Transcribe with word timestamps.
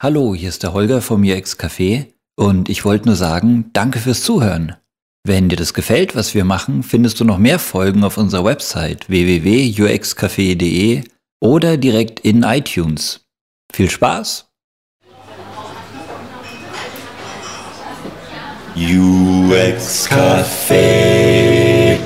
Hallo, 0.00 0.32
hier 0.32 0.48
ist 0.48 0.62
der 0.62 0.74
Holger 0.74 1.02
vom 1.02 1.24
UX 1.24 1.58
Café 1.58 2.06
und 2.36 2.68
ich 2.68 2.84
wollte 2.84 3.06
nur 3.06 3.16
sagen, 3.16 3.70
danke 3.72 3.98
fürs 3.98 4.22
Zuhören. 4.22 4.76
Wenn 5.24 5.48
dir 5.48 5.56
das 5.56 5.74
gefällt, 5.74 6.14
was 6.14 6.36
wir 6.36 6.44
machen, 6.44 6.84
findest 6.84 7.18
du 7.18 7.24
noch 7.24 7.38
mehr 7.38 7.58
Folgen 7.58 8.04
auf 8.04 8.16
unserer 8.16 8.44
Website 8.44 9.08
www.uxcafé.de 9.08 11.02
oder 11.40 11.76
direkt 11.76 12.20
in 12.20 12.44
iTunes. 12.44 13.26
Viel 13.72 13.90
Spaß! 13.90 14.46
UX 18.76 20.08
Café. 20.08 21.98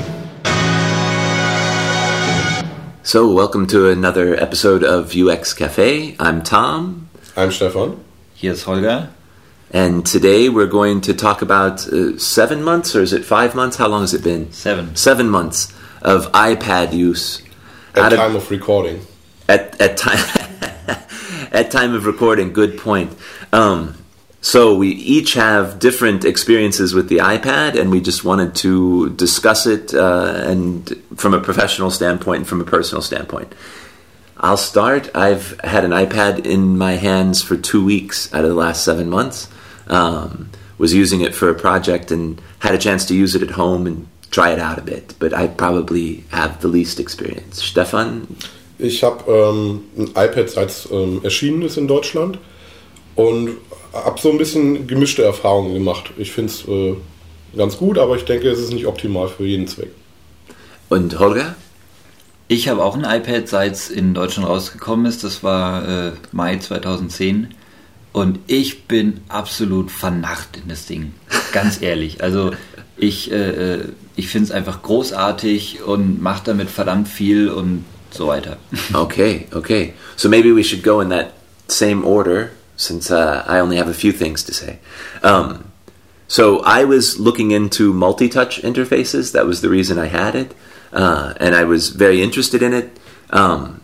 So, 3.03 3.35
welcome 3.35 3.67
to 3.67 3.91
another 3.91 4.41
episode 4.41 4.83
of 4.83 5.13
UX 5.13 5.55
Cafe. 5.55 6.15
I'm 6.17 6.43
Tom, 6.43 7.02
I'm 7.35 7.51
Stefan. 7.51 8.03
Hier 8.35 8.51
ist 8.53 8.65
Holger. 8.67 9.09
and 9.71 10.05
today 10.05 10.49
we're 10.49 10.67
going 10.67 11.01
to 11.01 11.13
talk 11.15 11.41
about 11.41 11.87
uh, 11.87 12.17
seven 12.19 12.61
months, 12.63 12.95
or 12.95 13.01
is 13.01 13.11
it 13.13 13.25
five 13.25 13.55
months? 13.55 13.77
How 13.77 13.87
long 13.87 14.01
has 14.01 14.13
it 14.13 14.23
been? 14.23 14.51
Seven. 14.51 14.95
Seven 14.95 15.29
months 15.29 15.73
of 16.01 16.31
iPad 16.33 16.93
use. 16.93 17.41
At 17.95 18.03
Out 18.05 18.13
of- 18.13 18.19
time 18.19 18.35
of 18.35 18.51
recording. 18.51 19.01
at 19.49 19.79
at 19.81 19.97
time 19.97 20.19
at 21.51 21.71
time 21.71 21.93
of 21.95 22.05
recording. 22.05 22.53
Good 22.53 22.77
point. 22.77 23.11
Um, 23.51 23.95
so 24.41 24.75
we 24.75 24.89
each 24.89 25.33
have 25.35 25.79
different 25.79 26.25
experiences 26.25 26.93
with 26.93 27.07
the 27.07 27.17
iPad, 27.19 27.79
and 27.79 27.89
we 27.91 28.01
just 28.01 28.23
wanted 28.23 28.53
to 28.55 29.09
discuss 29.11 29.65
it, 29.65 29.93
uh, 29.93 30.33
and 30.45 31.01
from 31.15 31.33
a 31.33 31.39
professional 31.39 31.89
standpoint 31.91 32.39
and 32.41 32.47
from 32.47 32.61
a 32.61 32.65
personal 32.65 33.01
standpoint. 33.01 33.53
I'll 34.43 34.57
start. 34.57 35.09
I've 35.15 35.57
had 35.61 35.85
an 35.85 35.91
iPad 35.91 36.45
in 36.45 36.77
my 36.77 36.93
hands 36.93 37.41
for 37.41 37.55
two 37.55 37.83
weeks 37.83 38.31
out 38.33 38.43
of 38.43 38.49
the 38.49 38.55
last 38.55 38.83
seven 38.83 39.09
months. 39.09 39.47
Um, 39.87 40.49
was 40.77 40.93
using 40.93 41.21
it 41.21 41.33
for 41.33 41.49
a 41.49 41.53
project 41.53 42.11
and 42.11 42.41
had 42.59 42.75
a 42.75 42.77
chance 42.77 43.05
to 43.05 43.15
use 43.15 43.35
it 43.35 43.41
at 43.41 43.51
home 43.51 43.87
and 43.87 44.07
try 44.31 44.51
it 44.51 44.59
out 44.59 44.77
a 44.77 44.81
bit. 44.81 45.15
But 45.17 45.33
I 45.33 45.47
probably 45.47 46.25
have 46.31 46.61
the 46.61 46.67
least 46.67 46.99
experience. 46.99 47.61
Stefan, 47.61 48.27
Ich 48.79 49.01
habe 49.03 49.31
ähm, 49.31 49.83
ein 49.97 50.07
iPad, 50.09 50.49
seit 50.49 50.69
es 50.69 50.89
ähm, 50.91 51.21
erschienen 51.23 51.61
ist 51.61 51.77
in 51.77 51.87
Deutschland 51.87 52.37
und 53.15 53.57
habe 53.93 54.19
so 54.19 54.29
ein 54.29 54.37
bisschen 54.37 54.87
gemischte 54.87 55.23
Erfahrungen 55.23 55.73
gemacht. 55.73 56.11
Ich 56.17 56.33
finde 56.33 56.51
es 56.51 56.67
äh, 56.67 56.95
ganz 57.55 57.77
gut, 57.77 57.97
aber 57.97 58.17
ich 58.17 58.25
denke, 58.25 58.49
es 58.49 58.59
ist 58.59 58.73
nicht 58.73 58.87
optimal 58.87 59.29
für 59.29 59.45
jeden 59.45 59.67
Zweck. 59.67 59.91
Und 60.89 61.17
Holger? 61.17 61.55
Ich 62.47 62.67
habe 62.67 62.83
auch 62.83 62.95
ein 62.95 63.03
iPad, 63.03 63.47
seit 63.47 63.73
es 63.73 63.89
in 63.89 64.13
Deutschland 64.13 64.47
rausgekommen 64.47 65.05
ist. 65.05 65.23
Das 65.23 65.43
war 65.43 65.87
äh, 65.87 66.11
Mai 66.31 66.57
2010. 66.57 67.53
Und 68.11 68.39
ich 68.45 68.87
bin 68.87 69.21
absolut 69.27 69.89
vernacht 69.89 70.57
in 70.57 70.69
das 70.69 70.85
Ding. 70.85 71.13
Ganz 71.51 71.81
ehrlich. 71.81 72.21
Also 72.21 72.51
ich, 72.95 73.31
äh, 73.31 73.75
äh, 73.75 73.83
ich 74.15 74.27
finde 74.27 74.45
es 74.45 74.51
einfach 74.51 74.83
großartig 74.83 75.81
und 75.83 76.21
mache 76.21 76.43
damit 76.45 76.69
verdammt 76.69 77.07
viel 77.07 77.49
und 77.49 77.85
so 78.11 78.27
weiter. 78.27 78.57
Okay, 78.93 79.47
okay. 79.53 79.93
So 80.15 80.29
maybe 80.29 80.55
we 80.55 80.63
should 80.63 80.83
go 80.83 81.01
in 81.01 81.09
that 81.09 81.33
same 81.67 82.05
order 82.05 82.51
since 82.77 83.11
uh, 83.11 83.43
I 83.47 83.59
only 83.59 83.77
have 83.77 83.89
a 83.89 83.93
few 83.93 84.11
things 84.11 84.43
to 84.45 84.53
say. 84.53 84.77
Um, 85.23 85.63
so 86.27 86.61
I 86.63 86.85
was 86.85 87.17
looking 87.17 87.51
into 87.51 87.93
multi 87.93 88.29
touch 88.29 88.61
interfaces. 88.61 89.31
That 89.31 89.47
was 89.47 89.61
the 89.61 89.69
reason 89.69 89.97
I 89.97 90.07
had 90.07 90.35
it. 90.35 90.53
Uh, 90.93 91.33
and 91.39 91.55
I 91.55 91.63
was 91.63 91.89
very 91.89 92.21
interested 92.21 92.61
in 92.61 92.73
it. 92.73 92.97
Um, 93.31 93.81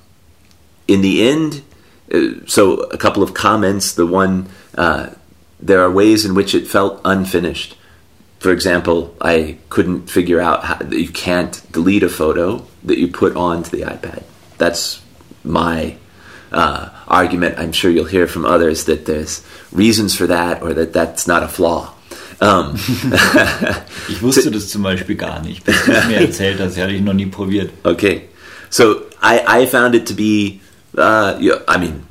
in 0.88 1.02
the 1.02 1.27
end, 1.27 1.63
uh, 2.13 2.45
so 2.45 2.75
a 2.83 2.97
couple 2.97 3.23
of 3.23 3.33
comments. 3.33 3.93
The 3.93 4.05
one, 4.05 4.47
uh, 4.77 5.09
there 5.59 5.81
are 5.81 5.91
ways 5.91 6.23
in 6.23 6.35
which 6.35 6.53
it 6.53 6.67
felt 6.67 7.02
unfinished. 7.03 7.75
For 8.39 8.52
example, 8.52 9.15
I 9.19 9.57
couldn't 9.69 10.09
figure 10.09 10.39
out 10.39 10.63
how 10.63 10.75
that 10.75 10.97
you 10.97 11.09
can't 11.09 11.61
delete 11.71 12.03
a 12.03 12.09
photo 12.09 12.65
that 12.83 12.97
you 12.97 13.08
put 13.08 13.36
onto 13.36 13.70
the 13.76 13.83
iPad. 13.83 14.23
That's 14.58 15.02
my 15.43 15.97
uh, 16.52 16.89
argument. 17.08 17.59
I'm 17.59 17.71
sure 17.71 17.91
you'll 17.91 18.05
hear 18.05 18.27
from 18.27 18.45
others 18.45 18.86
that 18.86 19.05
there's 19.05 19.45
reasons 19.71 20.15
for 20.15 20.27
that 20.27 20.61
or 20.61 20.73
that 20.73 20.93
that's 20.93 21.27
not 21.27 21.43
a 21.43 21.47
flaw. 21.47 21.93
Um, 22.42 22.76
Ich 24.08 24.22
wusste 24.22 24.50
das 24.50 24.70
zum 24.70 24.83
Beispiel 24.83 25.16
gar 25.16 25.42
nicht, 25.42 25.64
bis 25.66 25.76
du 25.86 25.92
es 25.92 26.08
mir 26.08 26.17
erzählt 26.22 26.60
hast. 26.60 26.77
Das 26.77 26.83
hatte 26.83 26.94
ich 26.94 27.02
noch 27.02 27.14
nie 27.14 27.26
probiert. 27.26 27.72
Okay, 27.83 28.22
so 28.70 29.02
I, 29.22 29.64
I 29.64 29.66
found 29.66 29.94
it 29.95 30.08
to 30.08 30.14
be, 30.14 30.60
uh, 30.98 31.38
yeah, 31.39 31.60
I 31.67 31.77
mean, 31.77 32.05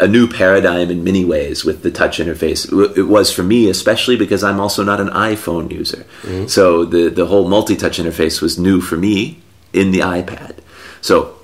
a 0.00 0.06
new 0.08 0.26
paradigm 0.26 0.90
in 0.90 1.04
many 1.04 1.24
ways 1.24 1.64
with 1.64 1.82
the 1.82 1.90
touch 1.90 2.18
interface. 2.18 2.66
It 2.96 3.04
was 3.06 3.30
for 3.30 3.42
me, 3.44 3.68
especially 3.70 4.16
because 4.16 4.42
I'm 4.42 4.58
also 4.58 4.82
not 4.82 5.00
an 5.00 5.10
iPhone 5.10 5.70
user. 5.70 6.04
So 6.48 6.84
the, 6.84 7.10
the 7.10 7.26
whole 7.26 7.48
multi 7.48 7.76
touch 7.76 7.98
interface 7.98 8.42
was 8.42 8.58
new 8.58 8.80
for 8.80 8.96
me 8.96 9.38
in 9.72 9.92
the 9.92 10.00
iPad. 10.00 10.56
So 11.00 11.36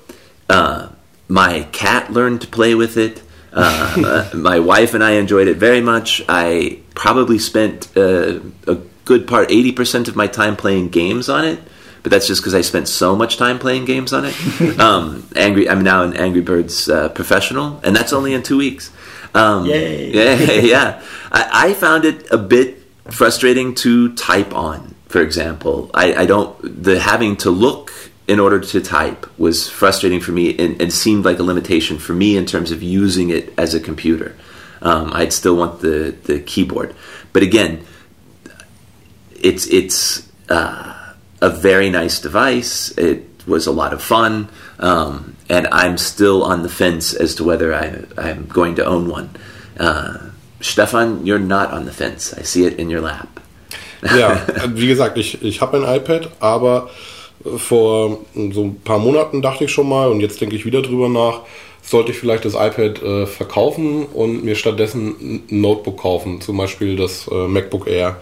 uh, 0.49 0.89
my 1.29 1.67
cat 1.71 2.11
learned 2.11 2.41
to 2.41 2.47
play 2.47 2.75
with 2.75 2.97
it. 2.97 3.21
Uh, 3.53 4.29
my 4.33 4.59
wife 4.59 4.93
and 4.93 5.03
I 5.03 5.11
enjoyed 5.11 5.47
it 5.47 5.57
very 5.57 5.81
much. 5.81 6.21
I 6.29 6.79
probably 6.95 7.39
spent 7.39 7.89
uh, 7.97 8.39
a 8.67 8.75
good 9.05 9.27
part, 9.27 9.49
80% 9.49 10.07
of 10.07 10.15
my 10.15 10.27
time 10.27 10.55
playing 10.55 10.89
games 10.89 11.29
on 11.29 11.45
it, 11.45 11.59
but 12.03 12.11
that's 12.11 12.27
just 12.27 12.41
because 12.41 12.55
I 12.55 12.61
spent 12.61 12.87
so 12.87 13.15
much 13.15 13.37
time 13.37 13.59
playing 13.59 13.85
games 13.85 14.13
on 14.13 14.25
it. 14.25 14.79
um, 14.79 15.27
Angry, 15.35 15.69
I'm 15.69 15.83
now 15.83 16.03
an 16.03 16.15
Angry 16.15 16.41
Birds 16.41 16.89
uh, 16.89 17.09
professional, 17.09 17.79
and 17.83 17.95
that's 17.95 18.13
only 18.13 18.33
in 18.33 18.43
two 18.43 18.57
weeks. 18.57 18.91
Um, 19.33 19.65
Yay. 19.65 20.11
Yeah, 20.11 20.61
yeah. 20.61 21.03
I, 21.31 21.69
I 21.69 21.73
found 21.73 22.05
it 22.05 22.31
a 22.31 22.37
bit 22.37 22.81
frustrating 23.09 23.75
to 23.75 24.13
type 24.15 24.53
on, 24.53 24.95
for 25.07 25.21
example. 25.21 25.89
I, 25.93 26.13
I 26.13 26.25
don't, 26.25 26.83
the 26.83 26.99
having 26.99 27.35
to 27.37 27.49
look 27.49 27.91
in 28.27 28.39
order 28.39 28.59
to 28.59 28.81
type 28.81 29.27
was 29.37 29.69
frustrating 29.69 30.21
for 30.21 30.31
me 30.31 30.57
and, 30.57 30.81
and 30.81 30.93
seemed 30.93 31.25
like 31.25 31.39
a 31.39 31.43
limitation 31.43 31.97
for 31.97 32.13
me 32.13 32.37
in 32.37 32.45
terms 32.45 32.71
of 32.71 32.81
using 32.81 33.29
it 33.29 33.53
as 33.57 33.73
a 33.73 33.79
computer. 33.79 34.35
Um, 34.81 35.11
I'd 35.13 35.33
still 35.33 35.55
want 35.55 35.81
the, 35.81 36.15
the 36.23 36.39
keyboard. 36.39 36.95
But 37.33 37.43
again, 37.43 37.85
it's 39.39 39.67
it's 39.67 40.27
uh, 40.49 41.13
a 41.41 41.49
very 41.49 41.89
nice 41.89 42.19
device. 42.19 42.91
It 42.97 43.27
was 43.47 43.67
a 43.67 43.71
lot 43.71 43.93
of 43.93 44.01
fun, 44.01 44.49
um, 44.79 45.35
and 45.49 45.67
I'm 45.71 45.97
still 45.97 46.43
on 46.43 46.63
the 46.63 46.69
fence 46.69 47.13
as 47.13 47.35
to 47.35 47.43
whether 47.43 47.73
I, 47.73 48.05
I'm 48.17 48.47
going 48.47 48.75
to 48.75 48.85
own 48.85 49.09
one. 49.09 49.29
Uh, 49.79 50.29
Stefan, 50.61 51.25
you're 51.25 51.39
not 51.39 51.71
on 51.71 51.85
the 51.85 51.91
fence. 51.91 52.33
I 52.33 52.43
see 52.43 52.65
it 52.65 52.79
in 52.79 52.89
your 52.89 53.01
lap. 53.01 53.39
Ja, 54.03 54.39
wie 54.69 54.87
gesagt, 54.87 55.17
ich, 55.17 55.43
ich 55.43 55.61
habe 55.61 55.77
ein 55.77 55.95
iPad, 55.95 56.31
aber 56.39 56.89
vor 57.57 58.19
so 58.51 58.63
ein 58.63 58.75
paar 58.83 58.99
Monaten 58.99 59.41
dachte 59.41 59.65
ich 59.65 59.71
schon 59.71 59.89
mal 59.89 60.09
und 60.09 60.19
jetzt 60.21 60.41
denke 60.41 60.55
ich 60.55 60.65
wieder 60.65 60.81
drüber 60.81 61.09
nach, 61.09 61.41
sollte 61.81 62.11
ich 62.11 62.17
vielleicht 62.17 62.45
das 62.45 62.53
iPad 62.53 63.01
äh, 63.01 63.25
verkaufen 63.25 64.05
und 64.05 64.43
mir 64.43 64.55
stattdessen 64.55 65.43
ein 65.49 65.61
Notebook 65.61 65.97
kaufen, 65.97 66.41
zum 66.41 66.57
Beispiel 66.57 66.95
das 66.95 67.27
äh, 67.31 67.47
MacBook 67.47 67.87
Air. 67.87 68.21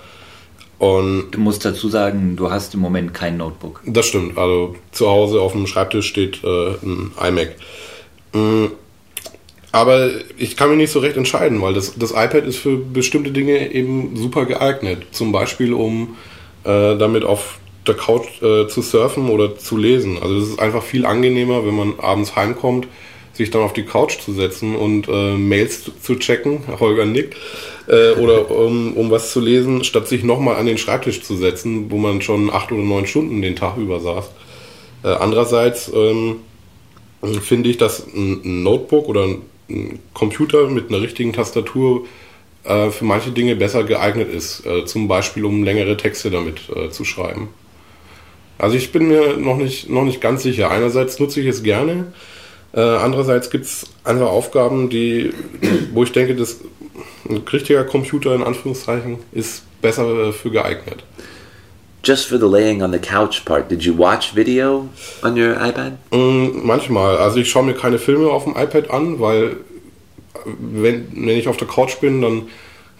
Und 0.77 1.31
Du 1.31 1.41
musst 1.41 1.65
dazu 1.65 1.89
sagen, 1.89 2.37
du 2.37 2.49
hast 2.49 2.73
im 2.73 2.79
Moment 2.79 3.13
kein 3.13 3.35
Notebook. 3.35 3.81
Das 3.85 4.07
stimmt. 4.07 4.37
Also 4.37 4.75
zu 4.91 5.09
Hause 5.09 5.41
auf 5.41 5.51
dem 5.51 5.67
Schreibtisch 5.67 6.07
steht 6.07 6.41
äh, 6.43 6.69
ein 6.81 7.11
iMac. 7.21 7.55
Mm, 8.33 8.67
Aber 9.73 10.09
ich 10.37 10.55
kann 10.55 10.69
mich 10.69 10.77
nicht 10.77 10.91
so 10.91 10.99
recht 10.99 11.17
entscheiden, 11.17 11.61
weil 11.61 11.73
das, 11.73 11.95
das 11.99 12.11
iPad 12.11 12.45
ist 12.45 12.57
für 12.57 12.77
bestimmte 12.77 13.31
Dinge 13.31 13.73
eben 13.73 14.15
super 14.15 14.45
geeignet. 14.45 15.07
Zum 15.11 15.33
Beispiel, 15.33 15.73
um 15.73 16.15
äh, 16.63 16.97
damit 16.97 17.25
auf 17.25 17.59
der 17.89 17.97
Couch 17.97 18.41
äh, 18.41 18.67
zu 18.67 18.81
surfen 18.81 19.29
oder 19.29 19.57
zu 19.57 19.77
lesen. 19.77 20.17
Also 20.21 20.39
das 20.39 20.49
ist 20.49 20.59
einfach 20.59 20.83
viel 20.83 21.05
angenehmer, 21.05 21.65
wenn 21.65 21.75
man 21.75 21.99
abends 21.99 22.35
heimkommt, 22.35 22.87
sich 23.33 23.49
dann 23.51 23.61
auf 23.61 23.73
die 23.73 23.85
Couch 23.85 24.19
zu 24.19 24.33
setzen 24.33 24.75
und 24.75 25.07
äh, 25.07 25.35
Mails 25.35 25.83
zu, 25.83 25.91
zu 25.99 26.15
checken, 26.15 26.61
Holger 26.79 27.05
nickt, 27.05 27.35
äh, 27.87 28.11
oder 28.11 28.51
um, 28.65 28.93
um 28.93 29.11
was 29.11 29.31
zu 29.31 29.39
lesen, 29.39 29.83
statt 29.83 30.07
sich 30.07 30.23
nochmal 30.23 30.55
an 30.57 30.65
den 30.65 30.77
Schreibtisch 30.77 31.21
zu 31.21 31.35
setzen, 31.35 31.89
wo 31.89 31.97
man 31.97 32.21
schon 32.21 32.49
acht 32.49 32.71
oder 32.71 32.83
neun 32.83 33.07
Stunden 33.07 33.41
den 33.41 33.55
Tag 33.55 33.77
über 33.77 33.99
saß. 33.99 34.29
Äh, 35.03 35.07
andererseits 35.07 35.91
ähm, 35.93 36.37
finde 37.41 37.69
ich, 37.69 37.77
dass 37.77 38.05
ein 38.07 38.63
Notebook 38.63 39.07
oder 39.07 39.25
ein 39.69 39.99
Computer 40.13 40.67
mit 40.67 40.89
einer 40.89 41.01
richtigen 41.01 41.33
Tastatur 41.33 42.05
äh, 42.63 42.89
für 42.89 43.05
manche 43.05 43.31
Dinge 43.31 43.55
besser 43.55 43.83
geeignet 43.83 44.33
ist. 44.33 44.65
Äh, 44.65 44.85
zum 44.85 45.07
Beispiel, 45.07 45.45
um 45.45 45.63
längere 45.63 45.97
Texte 45.97 46.29
damit 46.31 46.61
zu 46.91 47.05
schreiben. 47.05 47.49
Also 48.59 48.75
ich 48.75 48.91
bin 48.91 49.07
mir 49.07 49.37
noch 49.37 49.57
nicht, 49.57 49.89
noch 49.89 50.03
nicht 50.03 50.21
ganz 50.21 50.43
sicher. 50.43 50.69
Einerseits 50.69 51.17
nutze 51.19 51.39
ich 51.39 51.47
es 51.47 51.63
gerne, 51.63 52.07
äh, 52.73 52.81
andererseits 52.81 53.49
gibt 53.49 53.65
es 53.65 53.87
einfach 54.03 54.27
Aufgaben, 54.27 54.89
die, 54.89 55.31
wo 55.93 56.03
ich 56.03 56.11
denke, 56.11 56.35
dass 56.35 56.59
ein 57.27 57.37
richtiger 57.51 57.83
Computer 57.85 58.35
in 58.35 58.43
Anführungszeichen 58.43 59.17
ist 59.31 59.63
besser 59.81 60.27
äh, 60.27 60.31
für 60.31 60.51
geeignet. 60.51 61.03
Just 62.03 62.27
for 62.27 62.39
the 62.39 62.45
laying 62.45 62.81
on 62.81 62.91
the 62.91 62.99
couch 62.99 63.43
part, 63.43 63.69
did 63.69 63.83
you 63.83 63.97
watch 63.97 64.35
video 64.35 64.87
on 65.21 65.37
your 65.37 65.55
iPad? 65.55 65.93
Mm, 66.11 66.65
Manchmal. 66.65 67.17
Also 67.17 67.39
ich 67.39 67.49
schaue 67.49 67.63
mir 67.63 67.73
keine 67.73 67.97
Filme 67.97 68.29
auf 68.29 68.45
dem 68.45 68.55
iPad 68.55 68.89
an, 68.91 69.19
weil 69.19 69.57
wenn, 70.45 71.07
wenn 71.13 71.37
ich 71.37 71.47
auf 71.47 71.57
der 71.57 71.67
Couch 71.67 71.99
bin, 71.99 72.21
dann 72.21 72.43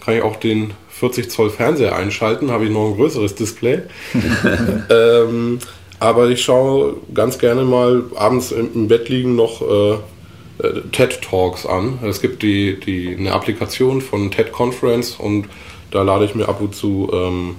kann 0.03 0.15
ich 0.15 0.21
auch 0.21 0.35
den 0.35 0.73
40 0.89 1.29
Zoll 1.29 1.49
Fernseher 1.49 1.95
einschalten, 1.95 2.51
habe 2.51 2.65
ich 2.65 2.71
noch 2.71 2.87
ein 2.87 2.95
größeres 2.95 3.35
Display. 3.35 3.81
ähm, 4.89 5.59
aber 5.99 6.29
ich 6.29 6.41
schaue 6.41 6.95
ganz 7.13 7.39
gerne 7.39 7.63
mal 7.63 8.03
abends 8.15 8.51
im, 8.51 8.87
Bett 8.87 9.09
liegen 9.09 9.35
noch 9.35 9.61
äh, 9.61 9.93
äh, 10.63 10.81
TED 10.91 11.21
Talks 11.21 11.65
an. 11.65 11.99
Es 12.03 12.21
gibt 12.21 12.41
die, 12.41 12.79
die, 12.79 13.15
eine 13.17 13.33
Applikation 13.33 14.01
von 14.01 14.31
TED 14.31 14.51
Conference 14.51 15.15
und 15.15 15.47
da 15.91 16.03
lade 16.03 16.25
ich 16.25 16.35
mir 16.35 16.47
ab 16.47 16.61
und 16.61 16.75
zu 16.75 17.09
ähm, 17.11 17.55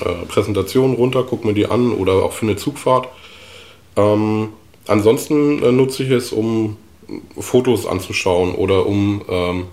äh, 0.00 0.26
Präsentationen 0.26 0.96
runter, 0.96 1.24
gucke 1.24 1.46
mir 1.46 1.54
die 1.54 1.66
an 1.66 1.92
oder 1.92 2.14
auch 2.14 2.32
für 2.32 2.46
eine 2.46 2.56
Zugfahrt. 2.56 3.08
Ähm, 3.96 4.50
ansonsten 4.86 5.62
äh, 5.62 5.72
nutze 5.72 6.04
ich 6.04 6.10
es, 6.10 6.32
um 6.32 6.76
Fotos 7.38 7.86
anzuschauen 7.86 8.54
oder 8.54 8.86
um 8.86 9.22
ähm, 9.28 9.64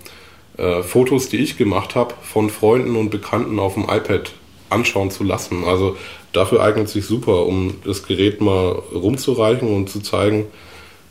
äh, 0.58 0.82
Fotos, 0.82 1.28
die 1.28 1.38
ich 1.38 1.56
gemacht 1.56 1.94
habe, 1.94 2.14
von 2.22 2.50
Freunden 2.50 2.96
und 2.96 3.10
Bekannten 3.10 3.58
auf 3.58 3.74
dem 3.74 3.84
iPad 3.84 4.32
anschauen 4.70 5.10
zu 5.10 5.24
lassen. 5.24 5.64
Also 5.64 5.96
dafür 6.32 6.62
eignet 6.62 6.88
sich 6.88 7.06
super, 7.06 7.46
um 7.46 7.74
das 7.84 8.06
Gerät 8.06 8.40
mal 8.40 8.82
rumzureichen 8.92 9.74
und 9.74 9.88
zu 9.88 10.00
zeigen, 10.00 10.46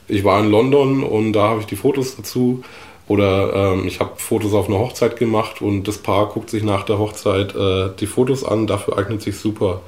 ich 0.08 0.24
war 0.24 0.40
in 0.40 0.50
London 0.50 1.04
und 1.04 1.34
da 1.34 1.50
habe 1.50 1.62
ich 1.62 1.66
die 1.66 1.76
Fotos 1.76 2.16
dazu. 2.16 2.64
Oder 3.08 3.74
ähm, 3.74 3.88
ich 3.88 4.00
habe 4.00 4.14
Fotos 4.18 4.54
auf 4.54 4.68
einer 4.68 4.80
Hochzeit 4.80 5.18
gemacht 5.18 5.62
und 5.62 5.88
das 5.88 5.98
Paar 5.98 6.28
guckt 6.28 6.50
sich 6.50 6.64
nach 6.64 6.84
der 6.84 7.00
Hochzeit 7.00 7.56
äh, 7.56 7.90
die 8.00 8.06
Fotos 8.06 8.44
an, 8.44 8.68
dafür 8.68 8.98
eignet 8.98 9.22
sich 9.22 9.38
super. 9.38 9.82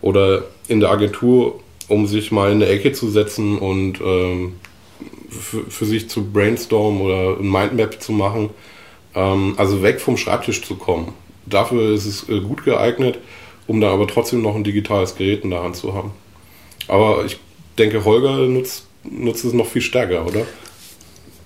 Oder 0.00 0.44
in 0.66 0.80
der 0.80 0.90
Agentur, 0.90 1.60
um 1.88 2.06
sich 2.06 2.32
mal 2.32 2.50
in 2.50 2.62
eine 2.62 2.66
Ecke 2.66 2.92
zu 2.92 3.08
setzen 3.08 3.58
und 3.58 4.00
ähm, 4.00 4.56
für, 5.30 5.64
für 5.68 5.84
sich 5.84 6.08
zu 6.08 6.24
brainstormen 6.24 7.00
oder 7.02 7.38
ein 7.38 7.48
Mindmap 7.48 8.02
zu 8.02 8.12
machen. 8.12 8.50
Ähm, 9.16 9.54
also 9.56 9.82
weg 9.82 10.00
vom 10.00 10.16
Schreibtisch 10.16 10.62
zu 10.62 10.76
kommen. 10.76 11.14
Dafür 11.46 11.94
ist 11.94 12.04
es 12.06 12.28
äh, 12.28 12.40
gut 12.40 12.64
geeignet, 12.64 13.18
um 13.66 13.80
da 13.80 13.90
aber 13.92 14.06
trotzdem 14.06 14.42
noch 14.42 14.54
ein 14.54 14.62
digitales 14.64 15.16
Gerät 15.16 15.42
in 15.42 15.50
der 15.50 15.62
Hand 15.62 15.76
zu 15.76 15.94
haben. 15.94 16.12
Aber 16.86 17.24
ich 17.24 17.38
denke, 17.78 18.04
Holger 18.04 18.36
nutzt, 18.46 18.86
nutzt 19.04 19.44
es 19.44 19.52
noch 19.52 19.66
viel 19.66 19.82
stärker, 19.82 20.26
oder? 20.26 20.46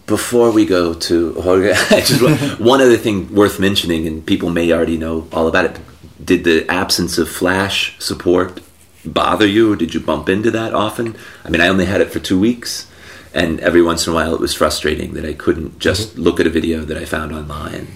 Before 0.06 0.52
we 0.52 0.66
go 0.66 0.92
to 0.92 1.32
want- 1.44 2.60
one 2.60 2.82
other 2.82 3.00
thing 3.00 3.28
worth 3.32 3.58
mentioning, 3.60 4.06
and 4.08 4.26
people 4.26 4.50
may 4.50 4.72
already 4.72 4.96
know 4.96 5.26
all 5.30 5.46
about 5.46 5.64
it. 5.64 5.80
Did 6.18 6.44
the 6.44 6.68
absence 6.68 7.16
of 7.18 7.28
Flash 7.28 7.94
support 8.00 8.60
bother 9.04 9.46
you, 9.46 9.72
or 9.72 9.76
did 9.76 9.94
you 9.94 10.00
bump 10.00 10.28
into 10.28 10.50
that 10.50 10.74
often? 10.74 11.14
I 11.44 11.50
mean, 11.50 11.60
I 11.60 11.68
only 11.68 11.86
had 11.86 12.00
it 12.00 12.10
for 12.12 12.18
two 12.18 12.38
weeks, 12.40 12.86
and 13.32 13.60
every 13.60 13.82
once 13.82 14.06
in 14.06 14.12
a 14.12 14.16
while 14.16 14.34
it 14.34 14.40
was 14.40 14.54
frustrating 14.54 15.14
that 15.14 15.24
I 15.24 15.34
couldn't 15.34 15.78
just 15.78 16.18
look 16.18 16.40
at 16.40 16.46
a 16.46 16.50
video 16.50 16.84
that 16.84 16.96
I 16.96 17.06
found 17.06 17.32
online. 17.32 17.86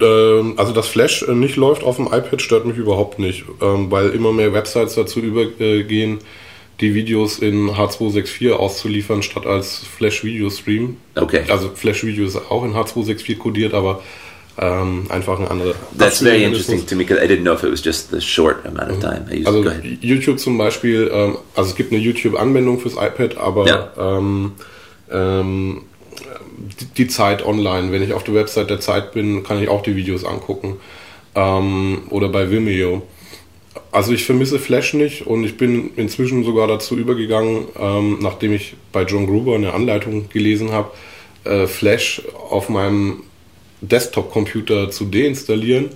Ähm, 0.00 0.54
also 0.56 0.72
dass 0.72 0.88
Flash 0.88 1.22
äh, 1.22 1.34
nicht 1.34 1.56
läuft 1.56 1.82
auf 1.82 1.96
dem 1.96 2.06
iPad 2.06 2.42
stört 2.42 2.66
mich 2.66 2.76
überhaupt 2.76 3.18
nicht, 3.18 3.44
ähm, 3.60 3.90
weil 3.90 4.10
immer 4.10 4.32
mehr 4.32 4.52
Websites 4.52 4.94
dazu 4.94 5.20
übergehen, 5.20 6.18
die 6.80 6.94
Videos 6.94 7.38
in 7.38 7.70
H264 7.70 8.52
auszuliefern, 8.52 9.22
statt 9.22 9.46
als 9.46 9.78
Flash-Video-Stream. 9.78 10.96
Okay. 11.14 11.42
Also 11.48 11.70
Flash-Video 11.74 12.24
ist 12.24 12.36
auch 12.36 12.64
in 12.64 12.72
H264 12.72 13.36
codiert, 13.36 13.74
aber 13.74 14.02
ähm, 14.60 15.06
einfach 15.08 15.40
ein 15.40 15.48
anderer. 15.48 15.74
That's 15.96 16.20
very 16.22 16.44
interesting 16.44 16.84
to 16.86 16.94
me 16.94 17.04
because 17.04 17.24
I 17.24 17.26
didn't 17.26 17.42
know 17.42 17.54
if 17.54 17.62
it 17.64 17.70
was 17.70 17.82
just 17.82 18.10
the 18.10 18.20
short 18.20 18.66
amount 18.66 18.90
of 18.90 19.00
time 19.00 19.24
I 19.30 19.36
used. 19.38 19.46
Also. 19.46 19.64
YouTube 20.02 20.38
zum 20.38 20.58
Beispiel, 20.58 21.10
ähm, 21.12 21.38
also 21.54 21.70
es 21.70 21.76
gibt 21.76 21.92
eine 21.92 22.00
YouTube-Anwendung 22.00 22.78
fürs 22.78 22.94
iPad, 22.94 23.38
aber 23.38 23.66
Ja. 23.66 23.90
ähm, 23.98 24.52
ähm, 25.10 25.82
die, 26.78 26.84
die 26.84 27.08
Zeit 27.08 27.44
online, 27.44 27.90
wenn 27.90 28.02
ich 28.02 28.12
auf 28.12 28.22
der 28.24 28.34
Website 28.34 28.68
der 28.68 28.80
Zeit 28.80 29.12
bin, 29.12 29.42
kann 29.44 29.62
ich 29.62 29.68
auch 29.70 29.82
die 29.82 29.96
Videos 29.96 30.24
angucken. 30.24 30.76
Ähm, 31.34 32.02
oder 32.10 32.28
bei 32.28 32.50
Vimeo. 32.50 33.02
Also 33.92 34.12
ich 34.12 34.24
vermisse 34.24 34.58
Flash 34.58 34.94
nicht 34.94 35.26
und 35.26 35.42
ich 35.44 35.56
bin 35.56 35.92
inzwischen 35.96 36.44
sogar 36.44 36.66
dazu 36.68 36.96
übergegangen, 36.96 37.64
ähm, 37.78 38.18
nachdem 38.20 38.52
ich 38.52 38.74
bei 38.92 39.04
John 39.04 39.26
Gruber 39.26 39.54
eine 39.54 39.72
Anleitung 39.72 40.28
gelesen 40.28 40.70
habe, 40.72 40.90
äh, 41.44 41.66
Flash 41.66 42.22
auf 42.50 42.68
meinem 42.68 43.22
Desktop-Computer 43.80 44.90
zu 44.90 45.04
deinstallieren. 45.06 45.90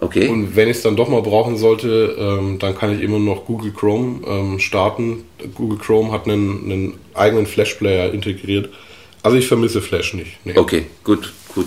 Okay. 0.00 0.28
Und 0.28 0.56
wenn 0.56 0.68
ich 0.68 0.78
es 0.78 0.82
dann 0.82 0.96
doch 0.96 1.08
mal 1.08 1.20
brauchen 1.20 1.58
sollte, 1.58 2.16
ähm, 2.18 2.58
dann 2.58 2.74
kann 2.76 2.94
ich 2.96 3.02
immer 3.02 3.18
noch 3.18 3.44
Google 3.44 3.72
Chrome 3.72 4.26
ähm, 4.26 4.58
starten. 4.58 5.24
Google 5.54 5.78
Chrome 5.78 6.10
hat 6.10 6.24
einen, 6.26 6.64
einen 6.64 6.94
eigenen 7.14 7.46
Flash-Player 7.46 8.12
integriert. 8.14 8.70
Also 9.22 9.36
ich 9.36 9.46
vermisse 9.46 9.82
Flash 9.82 10.14
nicht. 10.14 10.38
Nee. 10.44 10.56
Okay, 10.56 10.86
gut, 11.04 11.32
gut. 11.54 11.66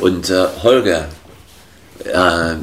Und 0.00 0.28
uh, 0.30 0.46
Holger, 0.64 1.08
uh, 2.06 2.56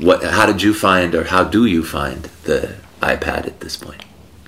what, 0.00 0.22
how 0.22 0.46
did 0.46 0.62
you 0.62 0.72
find, 0.72 1.16
or 1.16 1.24
how 1.24 1.42
do 1.44 1.66
you 1.66 1.82
find 1.82 2.28
the 2.46 2.60
iPad 3.00 3.46
at 3.46 3.60
this 3.60 3.76
point? 3.76 3.98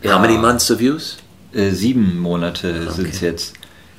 How 0.04 0.10
Ja. 0.10 0.18
many 0.20 0.38
months 0.38 0.70
of 0.70 0.80
use? 0.80 1.16
Äh, 1.52 1.70
sieben 1.70 2.20
Monate 2.20 2.92
sind 2.92 3.08
es 3.08 3.20
jetzt. 3.20 3.54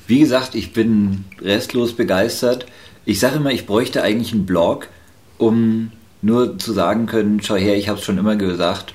Wie 0.05 0.19
gesagt, 0.19 0.55
ich 0.55 0.71
bin 0.71 1.25
restlos 1.41 1.91
begeistert. 1.93 2.65
Ich 3.07 3.21
sage 3.21 3.37
immer, 3.37 3.51
ich 3.51 3.65
bräuchte 3.65 4.03
eigentlich 4.03 4.33
einen 4.33 4.45
Blog, 4.45 4.89
um 5.37 5.93
nur 6.21 6.59
zu 6.59 6.73
sagen 6.73 7.05
können, 7.05 7.39
schau 7.41 7.55
her, 7.55 7.77
ich 7.77 7.87
habe 7.87 7.99
es 7.99 8.03
schon 8.03 8.17
immer 8.17 8.35
gesagt. 8.35 8.93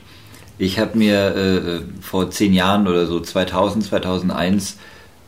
Ich 0.58 0.78
habe 0.78 0.98
mir 0.98 1.34
äh, 1.34 1.80
vor 2.02 2.30
zehn 2.30 2.52
Jahren 2.52 2.86
oder 2.86 3.06
so, 3.06 3.20
2000, 3.20 3.86
2001, 3.86 4.76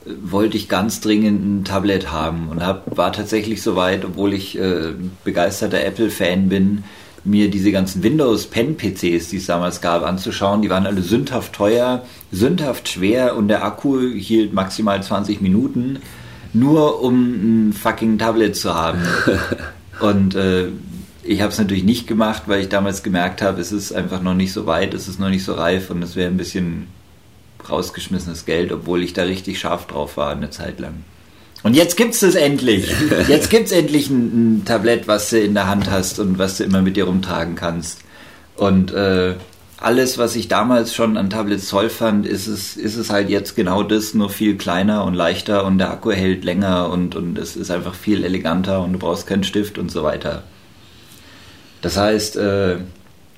äh, 0.04 0.10
wollte 0.22 0.58
ich 0.58 0.68
ganz 0.68 1.00
dringend 1.00 1.62
ein 1.62 1.64
Tablet 1.64 2.12
haben 2.12 2.50
und 2.50 2.62
hab, 2.62 2.94
war 2.94 3.10
tatsächlich 3.10 3.62
so 3.62 3.74
weit, 3.74 4.04
obwohl 4.04 4.34
ich 4.34 4.58
äh, 4.58 4.92
begeisterter 5.24 5.82
Apple-Fan 5.82 6.50
bin, 6.50 6.84
mir 7.24 7.50
diese 7.50 7.72
ganzen 7.72 8.02
Windows-Pen-PCs, 8.02 9.30
die 9.30 9.38
es 9.38 9.46
damals 9.46 9.80
gab, 9.80 10.04
anzuschauen. 10.04 10.60
Die 10.60 10.68
waren 10.68 10.86
alle 10.86 11.00
sündhaft 11.00 11.54
teuer, 11.54 12.04
sündhaft 12.32 12.86
schwer 12.90 13.34
und 13.34 13.48
der 13.48 13.64
Akku 13.64 13.98
hielt 13.98 14.52
maximal 14.52 15.02
20 15.02 15.40
Minuten, 15.40 16.00
nur 16.54 17.02
um 17.02 17.68
ein 17.68 17.72
fucking 17.72 18.18
Tablet 18.18 18.56
zu 18.56 18.74
haben. 18.74 19.02
und 20.00 20.34
äh, 20.34 20.68
ich 21.22 21.40
habe 21.40 21.52
es 21.52 21.58
natürlich 21.58 21.84
nicht 21.84 22.06
gemacht, 22.06 22.44
weil 22.46 22.60
ich 22.60 22.68
damals 22.68 23.02
gemerkt 23.02 23.42
habe, 23.42 23.60
es 23.60 23.72
ist 23.72 23.92
einfach 23.92 24.22
noch 24.22 24.34
nicht 24.34 24.52
so 24.52 24.66
weit, 24.66 24.94
es 24.94 25.08
ist 25.08 25.18
noch 25.18 25.30
nicht 25.30 25.44
so 25.44 25.54
reif 25.54 25.90
und 25.90 26.02
es 26.02 26.16
wäre 26.16 26.30
ein 26.30 26.36
bisschen 26.36 26.86
rausgeschmissenes 27.68 28.44
Geld, 28.44 28.72
obwohl 28.72 29.02
ich 29.02 29.14
da 29.14 29.22
richtig 29.22 29.58
scharf 29.58 29.86
drauf 29.86 30.16
war 30.16 30.30
eine 30.30 30.50
Zeit 30.50 30.80
lang. 30.80 31.04
Und 31.62 31.74
jetzt 31.74 31.96
gibt's 31.96 32.20
es 32.20 32.34
endlich. 32.34 32.92
Jetzt 33.28 33.48
gibt's 33.48 33.72
endlich 33.72 34.10
ein, 34.10 34.58
ein 34.58 34.64
Tablett, 34.66 35.08
was 35.08 35.30
du 35.30 35.40
in 35.40 35.54
der 35.54 35.66
Hand 35.66 35.90
hast 35.90 36.18
und 36.18 36.38
was 36.38 36.58
du 36.58 36.64
immer 36.64 36.82
mit 36.82 36.94
dir 36.94 37.04
rumtragen 37.04 37.54
kannst. 37.54 38.00
Und 38.56 38.92
äh, 38.92 39.36
alles, 39.84 40.16
was 40.16 40.34
ich 40.34 40.48
damals 40.48 40.94
schon 40.94 41.18
an 41.18 41.28
Tablets 41.28 41.68
toll 41.68 41.90
fand, 41.90 42.26
ist 42.26 42.46
es, 42.46 42.76
ist 42.76 42.96
es 42.96 43.10
halt 43.10 43.28
jetzt 43.28 43.54
genau 43.54 43.82
das, 43.82 44.14
nur 44.14 44.30
viel 44.30 44.56
kleiner 44.56 45.04
und 45.04 45.12
leichter 45.12 45.66
und 45.66 45.78
der 45.78 45.90
Akku 45.90 46.10
hält 46.10 46.42
länger 46.42 46.88
und, 46.88 47.14
und 47.14 47.36
es 47.36 47.54
ist 47.54 47.70
einfach 47.70 47.94
viel 47.94 48.24
eleganter 48.24 48.82
und 48.82 48.94
du 48.94 48.98
brauchst 48.98 49.26
keinen 49.26 49.44
Stift 49.44 49.76
und 49.76 49.90
so 49.90 50.02
weiter. 50.02 50.42
Das 51.82 51.98
heißt, 51.98 52.36
äh, 52.36 52.78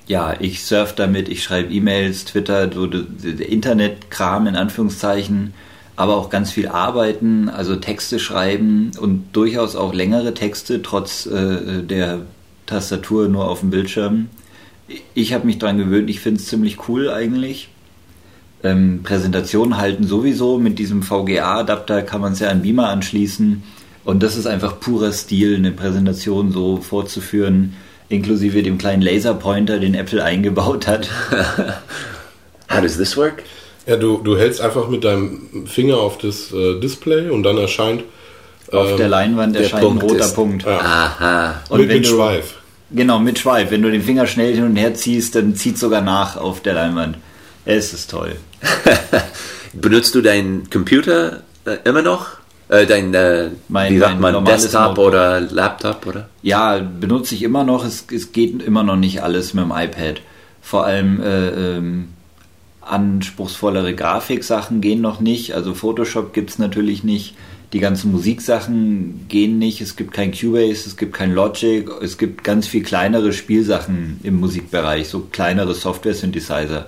ja, 0.07 0.35
ich 0.39 0.63
surf 0.63 0.95
damit, 0.95 1.27
ich 1.27 1.43
schreibe 1.43 1.73
E-Mails, 1.73 2.23
Twitter, 2.23 2.71
so 2.71 2.85
Internetkram 2.85 4.47
in 4.47 4.55
Anführungszeichen, 4.55 5.53
aber 5.97 6.15
auch 6.15 6.29
ganz 6.29 6.51
viel 6.51 6.69
arbeiten, 6.69 7.49
also 7.49 7.75
Texte 7.75 8.19
schreiben 8.19 8.91
und 8.97 9.25
durchaus 9.33 9.75
auch 9.75 9.93
längere 9.93 10.33
Texte, 10.33 10.81
trotz 10.81 11.25
äh, 11.25 11.83
der 11.83 12.21
Tastatur 12.67 13.27
nur 13.27 13.49
auf 13.49 13.59
dem 13.59 13.69
Bildschirm. 13.69 14.29
Ich 15.13 15.33
habe 15.33 15.45
mich 15.45 15.57
daran 15.59 15.77
gewöhnt, 15.77 16.09
ich 16.09 16.19
finde 16.19 16.39
es 16.39 16.47
ziemlich 16.47 16.87
cool 16.87 17.09
eigentlich. 17.09 17.69
Ähm, 18.63 19.01
Präsentationen 19.03 19.77
halten 19.77 20.05
sowieso, 20.07 20.57
mit 20.57 20.79
diesem 20.79 21.03
VGA-Adapter 21.03 22.01
kann 22.01 22.21
man 22.21 22.33
es 22.33 22.39
ja 22.39 22.49
an 22.49 22.61
Beamer 22.61 22.87
anschließen 22.89 23.61
und 24.03 24.23
das 24.23 24.35
ist 24.35 24.47
einfach 24.47 24.79
purer 24.79 25.11
Stil, 25.11 25.55
eine 25.57 25.71
Präsentation 25.71 26.51
so 26.51 26.77
vorzuführen, 26.77 27.75
inklusive 28.09 28.63
dem 28.63 28.77
kleinen 28.77 29.01
Laserpointer, 29.01 29.77
den 29.79 29.93
Apple 29.93 30.23
eingebaut 30.23 30.87
hat. 30.87 31.07
How 32.71 32.81
does 32.81 32.97
this 32.97 33.15
work? 33.15 33.43
Ja, 33.85 33.95
du, 33.95 34.17
du 34.17 34.37
hältst 34.37 34.59
einfach 34.61 34.89
mit 34.89 35.03
deinem 35.03 35.67
Finger 35.67 35.97
auf 35.97 36.17
das 36.17 36.51
äh, 36.51 36.79
Display 36.79 37.29
und 37.29 37.43
dann 37.43 37.57
erscheint 37.57 38.03
Auf 38.71 38.91
ähm, 38.91 38.97
der 38.97 39.07
Leinwand 39.07 39.55
der 39.55 39.63
erscheint 39.63 39.83
Punkt 39.83 40.03
ein 40.03 40.09
roter 40.09 40.25
ist- 40.25 40.35
Punkt. 40.35 40.63
ja, 40.65 40.79
Aha. 40.79 41.61
Und 41.69 41.79
mit, 41.79 41.89
wenn 41.89 41.97
mit 41.97 42.05
du- 42.05 42.15
Schweif. 42.15 42.55
Genau, 42.91 43.19
mit 43.19 43.37
Schweif. 43.39 43.71
Wenn 43.71 43.81
du 43.81 43.91
den 43.91 44.01
Finger 44.01 44.27
schnell 44.27 44.55
hin 44.55 44.63
und 44.63 44.75
her 44.77 44.93
ziehst, 44.93 45.35
dann 45.35 45.55
zieht 45.55 45.77
sogar 45.77 46.01
nach 46.01 46.37
auf 46.37 46.61
der 46.61 46.73
Leinwand. 46.73 47.17
Es 47.65 47.93
ist 47.93 48.09
toll. 48.11 48.35
Benutzt 49.73 50.15
du 50.15 50.21
deinen 50.21 50.69
Computer 50.69 51.41
äh, 51.65 51.77
immer 51.83 52.01
noch? 52.01 52.27
Äh, 52.69 52.85
dein, 52.85 53.13
äh, 53.13 53.49
Mein- 53.67 53.93
wie 53.93 53.99
sagt 53.99 54.19
man, 54.19 54.43
Desktop 54.45 54.81
Notebook. 54.81 55.05
oder 55.07 55.41
Laptop, 55.41 56.05
oder? 56.07 56.29
Ja, 56.41 56.77
benutze 56.79 57.35
ich 57.35 57.43
immer 57.43 57.63
noch. 57.63 57.85
Es, 57.85 58.05
es 58.11 58.31
geht 58.31 58.61
immer 58.63 58.83
noch 58.83 58.95
nicht 58.97 59.21
alles 59.21 59.53
mit 59.53 59.63
dem 59.65 59.71
iPad. 59.71 60.21
Vor 60.61 60.85
allem 60.85 61.21
äh, 61.21 61.47
ähm, 61.77 62.09
anspruchsvollere 62.81 63.93
Grafiksachen 63.95 64.81
gehen 64.81 65.01
noch 65.01 65.19
nicht. 65.19 65.53
Also 65.53 65.73
Photoshop 65.73 66.33
gibt 66.33 66.49
es 66.51 66.59
natürlich 66.59 67.03
nicht. 67.03 67.35
Die 67.73 67.79
ganzen 67.79 68.11
Musiksachen 68.11 69.25
gehen 69.27 69.59
nicht. 69.59 69.81
Es 69.81 69.95
gibt 69.95 70.13
kein 70.13 70.31
Cubase, 70.31 70.87
es 70.87 70.95
gibt 70.95 71.13
kein 71.13 71.33
Logic, 71.33 71.89
es 72.01 72.17
gibt 72.17 72.43
ganz 72.43 72.67
viel 72.67 72.83
kleinere 72.83 73.33
Spielsachen 73.33 74.19
im 74.23 74.39
Musikbereich, 74.39 75.09
so 75.09 75.27
kleinere 75.31 75.73
Software-Synthesizer. 75.73 76.87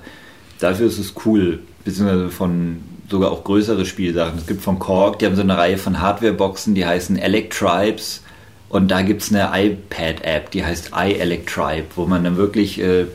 Dafür 0.59 0.87
ist 0.87 0.99
es 0.99 1.13
cool, 1.25 1.59
beziehungsweise 1.83 2.29
von 2.29 2.77
sogar 3.09 3.31
auch 3.31 3.43
größere 3.43 3.85
Spielsachen. 3.85 4.37
Es 4.37 4.47
gibt 4.47 4.61
von 4.61 4.79
Korg, 4.79 5.19
die 5.19 5.25
haben 5.25 5.35
so 5.35 5.41
eine 5.41 5.57
Reihe 5.57 5.77
von 5.77 5.99
Hardware-Boxen, 5.99 6.75
die 6.75 6.85
heißen 6.85 7.17
Electribes. 7.17 8.21
Und 8.69 8.89
da 8.89 9.01
gibt 9.01 9.23
es 9.23 9.33
eine 9.33 9.49
iPad-App, 9.51 10.51
die 10.51 10.63
heißt 10.63 10.91
iElectribe, 10.95 11.87
wo 11.95 12.05
man 12.05 12.23
dann 12.23 12.37
wirklich, 12.37 12.79
äh, 12.79 13.05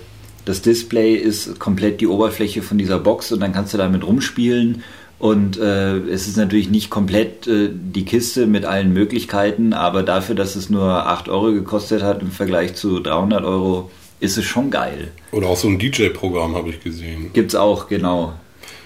das 0.45 0.63
Display 0.63 1.15
ist 1.15 1.61
komplett 1.61 2.01
die 2.01 2.09
Oberfläche 2.09 2.61
von 2.61 2.77
dieser 2.77 2.99
Box 2.99 3.31
und 3.31 3.41
dann 3.41 3.53
kannst 3.53 3.73
du 3.73 3.79
damit 3.79 4.05
rumspielen. 4.05 4.83
Und 5.25 5.57
äh, 5.57 6.01
es 6.01 6.29
ist 6.29 6.37
natürlich 6.37 6.69
nicht 6.69 6.91
komplett 6.91 7.47
äh, 7.47 7.71
die 7.73 8.05
Kiste 8.05 8.47
mit 8.47 8.67
allen 8.67 8.93
Möglichkeiten, 8.93 9.73
aber 9.73 10.03
dafür, 10.03 10.35
dass 10.35 10.55
es 10.55 10.69
nur 10.69 11.07
8 11.07 11.31
Euro 11.31 11.51
gekostet 11.51 12.03
hat 12.03 12.21
im 12.21 12.31
Vergleich 12.31 12.75
zu 12.75 13.01
300 13.01 13.43
Euro, 13.43 13.91
ist 14.21 14.37
es 14.37 14.45
schon 14.45 14.71
geil. 14.71 15.13
Oder 15.33 15.47
auch 15.47 15.57
so 15.57 15.67
ein 15.67 15.79
DJ-Programm 15.79 16.55
habe 16.55 16.69
ich 16.69 16.85
gesehen. 16.85 17.31
Gibt's 17.33 17.55
auch, 17.55 17.89
genau. 17.89 18.35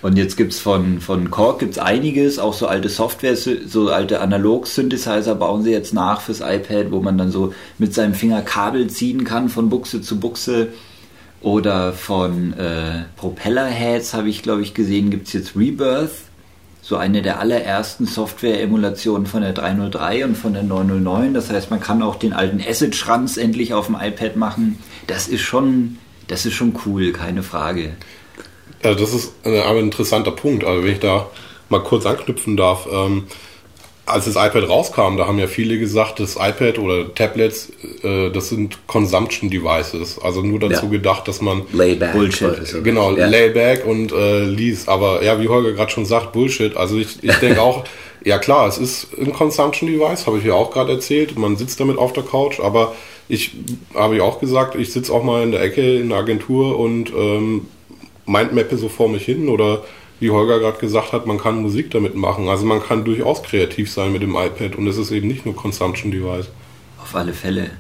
Und 0.01 0.17
jetzt 0.17 0.37
gibt's 0.37 0.61
von, 0.61 1.01
von 1.01 1.29
Korg 1.33 1.59
gibt's 1.59 1.81
einiges, 1.81 2.39
auch 2.39 2.55
so 2.55 2.69
alte 2.69 2.89
Software, 2.89 3.37
so 3.37 3.89
alte 3.89 4.21
Analog-Synthesizer 4.21 5.35
bauen 5.35 5.65
sie 5.65 5.73
jetzt 5.73 5.93
nach 5.93 6.21
fürs 6.21 6.39
iPad, 6.39 6.93
wo 6.93 7.01
man 7.01 7.19
dann 7.19 7.33
so 7.33 7.53
mit 7.79 7.95
seinem 7.95 8.15
Finger 8.15 8.43
Kabel 8.43 8.87
ziehen 8.87 9.25
kann 9.25 9.49
von 9.49 9.71
Buchse 9.71 10.03
zu 10.03 10.21
Buchse. 10.21 10.69
Oder 11.41 11.93
von 11.93 12.53
äh, 12.53 13.07
Propellerheads 13.17 14.15
habe 14.15 14.29
ich, 14.29 14.45
glaube 14.45 14.63
ich, 14.63 14.75
gesehen, 14.75 15.11
gibt's 15.11 15.33
jetzt 15.33 15.57
Rebirth. 15.57 16.28
So 16.89 16.97
eine 16.97 17.21
der 17.21 17.39
allerersten 17.39 18.07
Software-Emulationen 18.07 19.27
von 19.27 19.43
der 19.43 19.53
303 19.53 20.25
und 20.25 20.39
von 20.39 20.55
der 20.55 20.63
909. 20.63 21.35
Das 21.35 21.51
heißt, 21.51 21.71
man 21.71 21.81
kann 21.81 22.01
auch 22.03 22.17
den 22.17 22.33
alten 22.33 22.63
Acid-Schranz 22.67 23.37
endlich 23.37 23.75
auf 23.75 23.89
dem 23.89 23.97
iPad 24.01 24.37
machen. 24.37 24.79
Das 25.07 25.29
ist 25.29 25.43
schon, 25.43 25.99
das 26.29 26.47
ist 26.47 26.55
schon 26.55 26.75
cool, 26.87 27.13
keine 27.13 27.43
Frage. 27.43 27.93
Also 28.83 28.99
das 28.99 29.13
ist 29.13 29.35
ein, 29.45 29.77
interessanter 29.77 30.31
Punkt. 30.31 30.65
Also 30.65 30.83
wenn 30.83 30.93
ich 30.93 31.01
da 31.01 31.27
mal 31.69 31.83
kurz 31.83 32.07
anknüpfen 32.07 32.57
darf, 32.57 32.89
ähm, 32.91 33.25
als 34.09 34.25
das 34.25 34.35
iPad 34.37 34.69
rauskam, 34.69 35.17
da 35.17 35.27
haben 35.27 35.39
ja 35.39 35.47
viele 35.47 35.79
gesagt, 35.79 36.21
das 36.21 36.37
iPad 36.37 36.79
oder 36.79 37.15
Tablets, 37.15 37.71
äh, 38.03 38.31
das 38.31 38.49
sind 38.49 38.79
Consumption 38.87 39.51
Devices. 39.51 40.19
Also 40.23 40.43
nur 40.43 40.59
dazu 40.59 40.87
Ja. 40.87 40.91
gedacht, 40.91 41.29
dass 41.29 41.41
man 41.41 41.63
Layback. 41.73 42.13
Bullshit. 42.13 42.83
genau 42.85 43.17
Ja. 43.17 43.27
Layback 43.27 43.87
und 43.87 44.13
äh, 44.13 44.45
liest. 44.45 44.89
Aber 44.89 45.23
ja, 45.23 45.41
wie 45.41 45.49
Holger 45.49 45.73
gerade 45.73 45.91
schon 45.91 46.05
sagt, 46.07 46.33
Bullshit. 46.33 46.77
Also 46.77 46.97
ich, 46.99 47.23
ich 47.23 47.35
denke 47.37 47.61
auch, 47.69 47.85
ja 48.25 48.39
klar, 48.39 48.67
es 48.69 48.79
ist 48.79 49.09
ein 49.19 49.33
Consumption 49.33 49.89
Device, 49.89 50.27
habe 50.27 50.39
ich 50.39 50.45
ja 50.45 50.55
auch 50.55 50.71
gerade 50.71 50.93
erzählt. 50.93 51.39
Man 51.39 51.57
sitzt 51.57 51.79
damit 51.81 51.99
auf 51.99 52.13
der 52.13 52.25
Couch, 52.25 52.61
aber 52.61 52.95
ich 53.29 53.53
habe 53.95 54.17
ja 54.17 54.23
auch 54.23 54.41
gesagt, 54.41 54.75
ich 54.75 54.93
sitze 54.93 55.13
auch 55.13 55.23
mal 55.23 55.43
in 55.43 55.53
der 55.53 55.63
Ecke 55.63 55.99
in 56.01 56.09
der 56.09 56.19
Agentur 56.19 56.79
und 56.79 57.13
ähm, 57.17 57.67
Mindmappe 58.27 58.77
so 58.77 58.89
vor 58.89 59.09
mich 59.09 59.25
hin 59.25 59.49
oder 59.49 59.83
wie 60.21 60.31
Holger 60.31 60.59
gerade 60.59 60.79
gesagt 60.79 61.13
hat, 61.13 61.27
man 61.27 61.39
kann 61.39 61.63
Musik 61.63 61.91
damit 61.91 62.15
machen. 62.15 62.49
Also 62.49 62.67
man 62.67 62.83
kann 62.83 63.05
durchaus 63.05 63.43
kreativ 63.43 63.91
sein 63.91 64.13
mit 64.13 64.23
dem 64.23 64.37
iPad 64.37 64.77
und 64.77 64.87
es 64.87 64.97
ist 64.97 65.11
eben 65.11 65.29
nicht 65.29 65.47
nur 65.47 65.55
Consumption 65.55 66.11
Device. 66.11 66.49
Auf 67.01 67.15
alle 67.15 67.33
Fälle. 67.33 67.71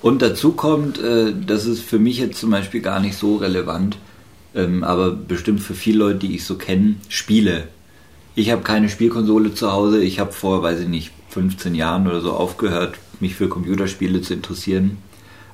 Und 0.00 0.22
dazu 0.22 0.52
kommt, 0.52 0.98
äh, 0.98 1.32
das 1.46 1.66
ist 1.66 1.82
für 1.82 1.98
mich 1.98 2.18
jetzt 2.18 2.38
zum 2.38 2.50
Beispiel 2.50 2.80
gar 2.80 3.00
nicht 3.00 3.16
so 3.16 3.36
relevant, 3.36 3.96
ähm, 4.54 4.84
aber 4.84 5.10
bestimmt 5.10 5.60
für 5.60 5.74
viele 5.74 5.98
Leute, 5.98 6.18
die 6.20 6.34
ich 6.34 6.44
so 6.44 6.56
kenne, 6.56 6.96
Spiele. 7.08 7.68
Ich 8.34 8.50
habe 8.50 8.62
keine 8.62 8.88
Spielkonsole 8.88 9.54
zu 9.54 9.72
Hause. 9.72 10.02
Ich 10.02 10.18
habe 10.20 10.32
vor, 10.32 10.62
weiß 10.62 10.80
ich 10.80 10.88
nicht, 10.88 11.10
15 11.30 11.74
Jahren 11.74 12.06
oder 12.06 12.20
so 12.20 12.32
aufgehört, 12.32 12.96
mich 13.20 13.34
für 13.34 13.48
Computerspiele 13.48 14.20
zu 14.22 14.34
interessieren. 14.34 14.98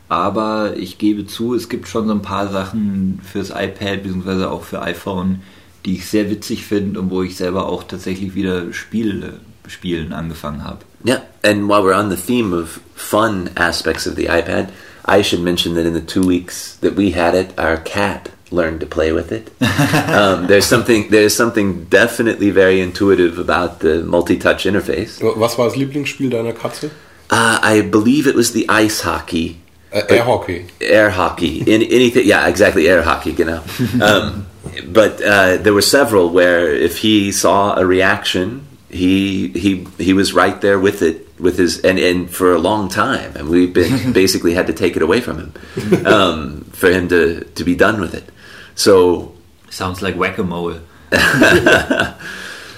Aber 0.09 0.77
ich 0.77 0.99
gebe 0.99 1.27
zu, 1.27 1.55
es 1.55 1.69
gibt 1.69 1.87
schon 1.87 2.09
so 2.09 2.13
ein 2.13 2.23
paar 2.23 2.49
Sachen 2.49 3.21
fürs 3.23 3.51
iPad 3.51 4.03
bzw. 4.03 4.47
auch 4.47 4.65
für 4.65 4.83
iPhone, 4.83 5.41
die 5.85 5.95
ich 5.97 6.07
sehr 6.07 6.31
witzig 6.31 6.65
finde 6.65 7.01
und 7.01 7.11
wo 7.11 7.23
ich 7.23 7.37
selber 7.37 7.67
auch 7.69 7.85
tatsächlich 7.85 8.35
wieder 8.35 8.73
Spiele 8.73 9.35
spielen 9.69 10.13
angefangen 10.13 10.65
habe. 10.65 10.79
Yeah, 11.07 11.23
and 11.43 11.69
while 11.69 11.83
we're 11.83 11.95
on 11.99 12.11
the 12.11 12.17
theme 12.17 12.53
of 12.55 12.81
fun 12.95 13.51
aspects 13.57 14.07
of 14.07 14.17
the 14.17 14.29
iPad, 14.29 14.69
I 15.07 15.23
should 15.23 15.43
mention 15.43 15.75
that 15.77 15.87
in 15.87 15.95
the 15.95 16.01
two 16.05 16.27
weeks 16.27 16.77
that 16.83 16.97
we 16.97 17.13
had 17.13 17.35
it, 17.35 17.59
our 17.59 17.77
cat 17.79 18.31
learned 18.51 18.81
to 18.81 18.87
play 18.87 19.13
with 19.13 19.33
it. 19.33 19.51
um, 20.11 20.47
there's 20.49 20.67
something 20.67 21.09
there's 21.11 21.35
something 21.35 21.85
definitely 21.89 22.51
very 22.51 22.81
intuitive 22.81 23.39
about 23.39 23.79
the 23.81 24.03
multi-touch 24.03 24.67
interface. 24.67 25.23
Was 25.37 25.57
war 25.57 25.67
das 25.69 25.77
Lieblingsspiel 25.77 26.31
deiner 26.31 26.53
Katze? 26.53 26.91
Uh, 27.31 27.59
I 27.63 27.81
believe 27.83 28.27
it 28.27 28.35
was 28.35 28.53
the 28.53 28.67
ice 28.69 29.03
hockey, 29.05 29.57
Äh, 29.93 30.03
Air 30.09 30.27
Hockey. 30.27 30.67
air 30.81 31.11
hockey, 31.11 31.63
in 31.67 31.83
anything. 31.83 32.27
Yeah, 32.27 32.47
exactly, 32.49 32.89
air 32.89 33.03
hockey. 33.03 33.31
You 33.33 33.45
know, 33.45 33.63
um, 34.05 34.47
but 34.93 35.23
uh, 35.23 35.57
there 35.59 35.73
were 35.73 35.83
several 35.83 36.31
where 36.31 36.75
if 36.75 36.99
he 36.99 37.33
saw 37.33 37.79
a 37.79 37.87
reaction, 37.87 38.67
he 38.89 39.49
he 39.49 39.87
he 39.99 40.13
was 40.13 40.33
right 40.33 40.61
there 40.61 40.79
with 40.79 41.03
it 41.03 41.29
with 41.41 41.59
his 41.59 41.81
and 41.81 41.99
and 41.99 42.31
for 42.31 42.53
a 42.53 42.59
long 42.59 42.89
time, 42.89 43.37
and 43.37 43.49
we've 43.49 43.73
been 43.73 44.13
basically 44.23 44.55
had 44.55 44.67
to 44.67 44.73
take 44.73 44.97
it 44.97 45.03
away 45.03 45.21
from 45.21 45.39
him 45.39 46.07
um, 46.07 46.61
for 46.73 46.91
him 46.91 47.09
to 47.09 47.45
to 47.45 47.65
be 47.65 47.75
done 47.75 48.01
with 48.01 48.15
it. 48.15 48.29
So 48.75 49.35
Sounds 49.71 50.03
like 50.03 50.17
whack-a-mole. 50.17 50.81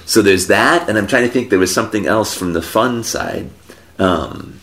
so 0.05 0.23
there's 0.23 0.47
that, 0.49 0.89
and 0.89 0.99
I'm 0.99 1.07
trying 1.07 1.25
to 1.25 1.31
think. 1.31 1.49
There 1.49 1.59
was 1.59 1.75
something 1.75 2.07
else 2.07 2.35
from 2.35 2.53
the 2.53 2.61
fun 2.61 3.03
side. 3.03 3.49
Um, 3.99 4.61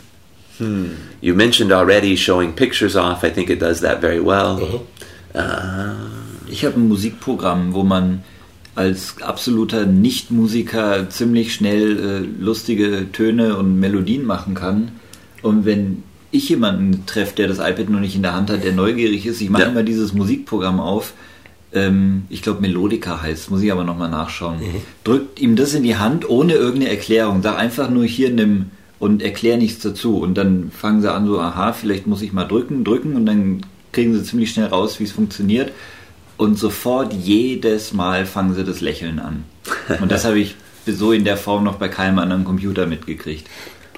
hmm. 0.58 0.96
You 1.22 1.34
mentioned 1.34 1.72
already 1.72 2.16
showing 2.16 2.54
pictures 2.54 2.96
off. 2.96 3.24
I 3.24 3.32
think 3.32 3.50
it 3.50 3.60
does 3.60 3.82
that 3.82 4.00
very 4.00 4.20
well. 4.20 4.86
Ich 6.50 6.66
habe 6.66 6.80
ein 6.80 6.88
Musikprogramm, 6.88 7.74
wo 7.74 7.84
man 7.84 8.24
als 8.76 9.22
absoluter 9.22 9.86
Nicht-Musiker 9.86 11.10
ziemlich 11.10 11.54
schnell 11.54 11.98
äh, 12.00 12.44
lustige 12.44 13.12
Töne 13.12 13.58
und 13.58 13.80
Melodien 13.80 14.26
machen 14.26 14.54
kann. 14.54 14.92
Und 15.42 15.66
wenn 15.66 16.04
ich 16.32 16.50
jemanden 16.50 17.06
treffe, 17.06 17.36
der 17.36 17.48
das 17.48 17.58
iPad 17.60 17.90
noch 17.90 18.00
nicht 18.00 18.16
in 18.16 18.22
der 18.22 18.34
Hand 18.36 18.50
hat, 18.50 18.64
der 18.64 18.74
neugierig 18.74 19.26
ist, 19.26 19.42
ich 19.42 19.50
mache 19.50 19.64
Ja. 19.64 19.70
immer 19.70 19.84
dieses 19.84 20.14
Musikprogramm 20.14 20.80
auf. 20.80 21.14
Ähm, 21.74 22.24
ich 22.30 22.42
glaube 22.42 22.62
Melodica 22.62 23.22
heißt, 23.22 23.52
muss 23.52 23.62
ich 23.62 23.72
aber 23.72 23.84
nochmal 23.84 24.10
nachschauen. 24.10 24.60
Drückt 25.04 25.40
ihm 25.42 25.56
das 25.56 25.74
in 25.74 25.84
die 25.84 25.98
Hand 25.98 26.30
ohne 26.30 26.54
irgendeine 26.54 26.92
Erklärung. 26.92 27.42
Sag 27.42 27.58
einfach 27.58 27.90
nur 27.90 28.06
hier 28.06 28.30
nimm 28.32 28.68
und 29.00 29.22
erklär 29.22 29.58
nichts 29.58 29.82
dazu. 29.84 30.18
Und 30.20 30.36
dann 30.38 30.72
fangen 30.72 31.02
sie 31.02 31.12
an 31.12 31.28
so, 31.28 31.40
aha, 31.40 31.74
vielleicht 31.74 32.08
muss 32.08 32.22
ich 32.22 32.32
mal 32.34 32.46
drücken, 32.46 32.84
drücken 32.84 33.16
und 33.16 33.26
dann 33.26 33.62
kriegen 33.92 34.14
sie 34.14 34.24
ziemlich 34.24 34.52
schnell 34.52 34.68
raus, 34.68 35.00
wie 35.00 35.04
es 35.04 35.12
funktioniert. 35.12 35.72
Und 36.40 36.58
sofort 36.58 37.12
jedes 37.12 37.92
Mal 37.92 38.26
fangen 38.26 38.56
sie 38.56 38.64
das 38.64 38.80
Lächeln 38.80 39.20
an. 39.20 39.44
Und 40.02 40.10
das 40.10 40.24
habe 40.26 40.40
ich 40.40 40.56
so 40.86 41.12
in 41.12 41.26
der 41.26 41.36
Form 41.36 41.66
noch 41.66 41.76
bei 41.76 41.90
keinem 41.90 42.18
anderen 42.18 42.46
Computer 42.46 42.88
mitgekriegt. 42.88 43.46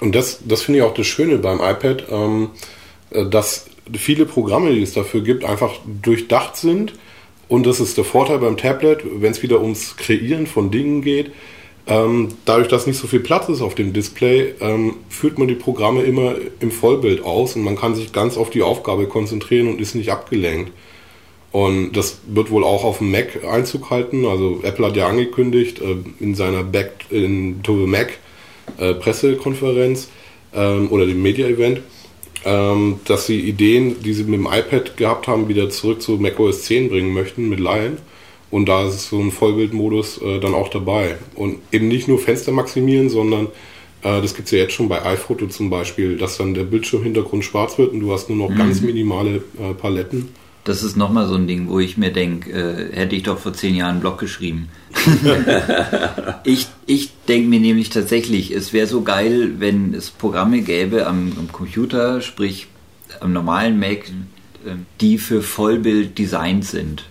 Und 0.00 0.12
das, 0.16 0.40
das 0.44 0.62
finde 0.62 0.80
ich 0.80 0.84
auch 0.84 0.92
das 0.92 1.06
Schöne 1.06 1.38
beim 1.38 1.60
iPad, 1.60 2.06
ähm, 2.10 2.50
äh, 3.10 3.26
dass 3.26 3.66
viele 3.92 4.26
Programme, 4.26 4.74
die 4.74 4.82
es 4.82 4.92
dafür 4.92 5.20
gibt, 5.20 5.44
einfach 5.44 5.70
durchdacht 6.02 6.56
sind. 6.56 6.94
Und 7.46 7.64
das 7.64 7.78
ist 7.78 7.96
der 7.96 8.04
Vorteil 8.04 8.40
beim 8.40 8.56
Tablet, 8.56 9.04
wenn 9.04 9.30
es 9.30 9.44
wieder 9.44 9.60
ums 9.60 9.96
Kreieren 9.96 10.48
von 10.48 10.72
Dingen 10.72 11.00
geht. 11.00 11.30
Ähm, 11.86 12.30
dadurch, 12.44 12.66
dass 12.66 12.88
nicht 12.88 12.98
so 12.98 13.06
viel 13.06 13.20
Platz 13.20 13.50
ist 13.50 13.62
auf 13.62 13.76
dem 13.76 13.92
Display, 13.92 14.56
ähm, 14.58 14.96
führt 15.08 15.38
man 15.38 15.46
die 15.46 15.54
Programme 15.54 16.02
immer 16.02 16.34
im 16.58 16.72
Vollbild 16.72 17.22
aus 17.22 17.54
und 17.54 17.62
man 17.62 17.76
kann 17.76 17.94
sich 17.94 18.12
ganz 18.12 18.36
auf 18.36 18.50
die 18.50 18.62
Aufgabe 18.62 19.06
konzentrieren 19.06 19.68
und 19.68 19.80
ist 19.80 19.94
nicht 19.94 20.10
abgelenkt. 20.10 20.72
Und 21.52 21.92
das 21.92 22.20
wird 22.26 22.50
wohl 22.50 22.64
auch 22.64 22.82
auf 22.82 22.98
dem 22.98 23.10
Mac 23.10 23.44
Einzug 23.44 23.90
halten. 23.90 24.24
Also 24.26 24.60
Apple 24.62 24.86
hat 24.86 24.96
ja 24.96 25.06
angekündigt 25.06 25.80
äh, 25.80 25.96
in 26.18 26.34
seiner 26.34 26.64
Back 26.64 26.92
in 27.10 27.62
to 27.62 27.78
the 27.78 27.86
Mac 27.86 28.18
äh, 28.78 28.94
Pressekonferenz 28.94 30.08
ähm, 30.54 30.90
oder 30.90 31.06
dem 31.06 31.20
Media 31.20 31.46
Event, 31.46 31.80
ähm, 32.46 33.00
dass 33.04 33.26
sie 33.26 33.38
Ideen, 33.40 34.02
die 34.02 34.14
sie 34.14 34.24
mit 34.24 34.40
dem 34.40 34.46
iPad 34.46 34.96
gehabt 34.96 35.28
haben, 35.28 35.48
wieder 35.48 35.68
zurück 35.68 36.00
zu 36.00 36.12
macOS 36.12 36.62
10 36.62 36.88
bringen 36.88 37.12
möchten 37.12 37.50
mit 37.50 37.60
Lion. 37.60 37.98
Und 38.50 38.68
da 38.68 38.86
ist 38.86 39.08
so 39.08 39.18
ein 39.18 39.30
Vollbildmodus 39.30 40.20
äh, 40.22 40.40
dann 40.40 40.54
auch 40.54 40.68
dabei. 40.68 41.16
Und 41.34 41.58
eben 41.70 41.88
nicht 41.88 42.08
nur 42.08 42.18
Fenster 42.18 42.52
maximieren, 42.52 43.10
sondern 43.10 43.46
äh, 44.02 44.20
das 44.22 44.34
gibt 44.34 44.46
es 44.46 44.52
ja 44.52 44.58
jetzt 44.58 44.72
schon 44.72 44.88
bei 44.88 45.04
iPhoto 45.04 45.46
zum 45.46 45.68
Beispiel, 45.68 46.16
dass 46.16 46.38
dann 46.38 46.54
der 46.54 46.64
Bildschirmhintergrund 46.64 47.44
schwarz 47.44 47.78
wird 47.78 47.92
und 47.92 48.00
du 48.00 48.12
hast 48.12 48.30
nur 48.30 48.48
noch 48.48 48.56
ganz 48.56 48.80
minimale 48.80 49.36
äh, 49.58 49.74
Paletten. 49.78 50.28
Das 50.64 50.84
ist 50.84 50.96
nochmal 50.96 51.26
so 51.26 51.34
ein 51.34 51.48
Ding, 51.48 51.68
wo 51.68 51.80
ich 51.80 51.96
mir 51.96 52.12
denke, 52.12 52.50
äh, 52.52 52.96
hätte 52.96 53.16
ich 53.16 53.24
doch 53.24 53.38
vor 53.38 53.52
zehn 53.52 53.74
Jahren 53.74 53.92
einen 53.92 54.00
Blog 54.00 54.18
geschrieben. 54.18 54.68
ich 56.44 56.68
ich 56.86 57.10
denke 57.26 57.48
mir 57.48 57.58
nämlich 57.58 57.90
tatsächlich, 57.90 58.52
es 58.52 58.72
wäre 58.72 58.86
so 58.86 59.02
geil, 59.02 59.54
wenn 59.58 59.92
es 59.94 60.10
Programme 60.10 60.62
gäbe 60.62 61.06
am, 61.06 61.32
am 61.36 61.50
Computer, 61.50 62.20
sprich 62.20 62.68
am 63.20 63.32
normalen 63.32 63.78
Mac, 63.78 64.08
äh, 64.64 64.76
die 65.00 65.18
für 65.18 65.42
Vollbild 65.42 66.18
designt 66.18 66.64
sind. 66.64 67.04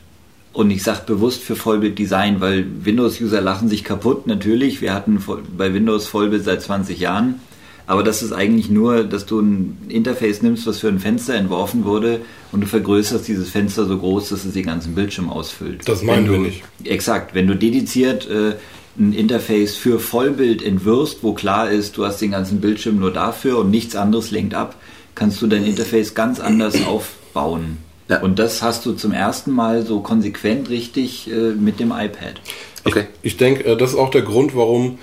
Und 0.54 0.70
ich 0.70 0.84
sage 0.84 1.02
bewusst 1.06 1.42
für 1.42 1.56
Vollbild-Design, 1.56 2.42
weil 2.42 2.66
Windows-User 2.84 3.40
lachen 3.40 3.70
sich 3.70 3.86
kaputt, 3.86 4.28
natürlich. 4.28 4.82
Wir 4.82 4.94
hatten 4.94 5.24
bei 5.56 5.74
Windows 5.74 6.08
Vollbild 6.08 6.44
seit 6.44 6.62
20 6.62 7.00
Jahren. 7.00 7.40
Aber 7.88 8.04
das 8.04 8.22
ist 8.24 8.32
eigentlich 8.32 8.70
nur, 8.70 9.04
dass 9.04 9.26
du 9.26 9.40
ein 9.42 9.78
Interface 9.90 10.42
nimmst, 10.42 10.66
was 10.68 10.80
für 10.80 10.88
ein 10.88 11.00
Fenster 11.00 11.34
entworfen 11.36 11.84
wurde 11.84 12.22
und 12.52 12.62
du 12.62 12.68
vergrößerst 12.68 13.28
dieses 13.28 13.50
Fenster 13.50 13.86
so 13.86 13.98
groß, 13.98 14.30
dass 14.30 14.46
es 14.46 14.54
den 14.54 14.66
ganzen 14.66 14.96
Bildschirm 14.96 15.30
ausfüllt. 15.30 15.88
Das 15.88 16.02
meinen 16.04 16.30
wir 16.30 16.38
du- 16.38 16.44
nicht. 16.44 16.64
Exakt. 16.86 17.34
Wenn 17.36 17.48
du 17.48 17.56
dediziert 17.56 18.30
äh, 18.30 18.54
ein 19.00 19.14
Interface 19.14 19.76
für 19.76 20.00
Vollbild 20.00 20.62
entwirfst, 20.64 21.20
wo 21.22 21.34
klar 21.34 21.70
ist, 21.72 21.98
du 21.98 22.06
hast 22.06 22.22
den 22.22 22.32
ganzen 22.32 22.62
Bildschirm 22.62 23.00
nur 23.00 23.12
dafür 23.12 23.58
und 23.60 23.72
nichts 23.72 23.96
anderes 23.96 24.32
lenkt 24.32 24.54
ab, 24.54 24.76
kannst 25.16 25.42
du 25.42 25.48
dein 25.48 25.66
Interface 25.66 26.14
ganz 26.14 26.40
anders 26.40 26.86
aufbauen. 26.88 27.78
Ja. 28.10 28.20
Und 28.22 28.40
das 28.40 28.62
hast 28.62 28.86
du 28.86 28.94
zum 28.94 29.14
ersten 29.14 29.52
Mal 29.52 29.86
so 29.86 30.02
konsequent 30.02 30.70
richtig 30.70 31.30
äh, 31.32 31.52
mit 31.52 31.80
dem 31.80 31.92
iPad. 31.92 32.42
Okay. 32.84 33.06
Ich 33.22 33.38
denke, 33.38 33.64
äh, 33.64 33.78
das 33.78 33.92
ist 33.92 33.98
auch 33.98 34.12
der 34.12 34.22
Grund, 34.24 34.56
warum 34.56 35.00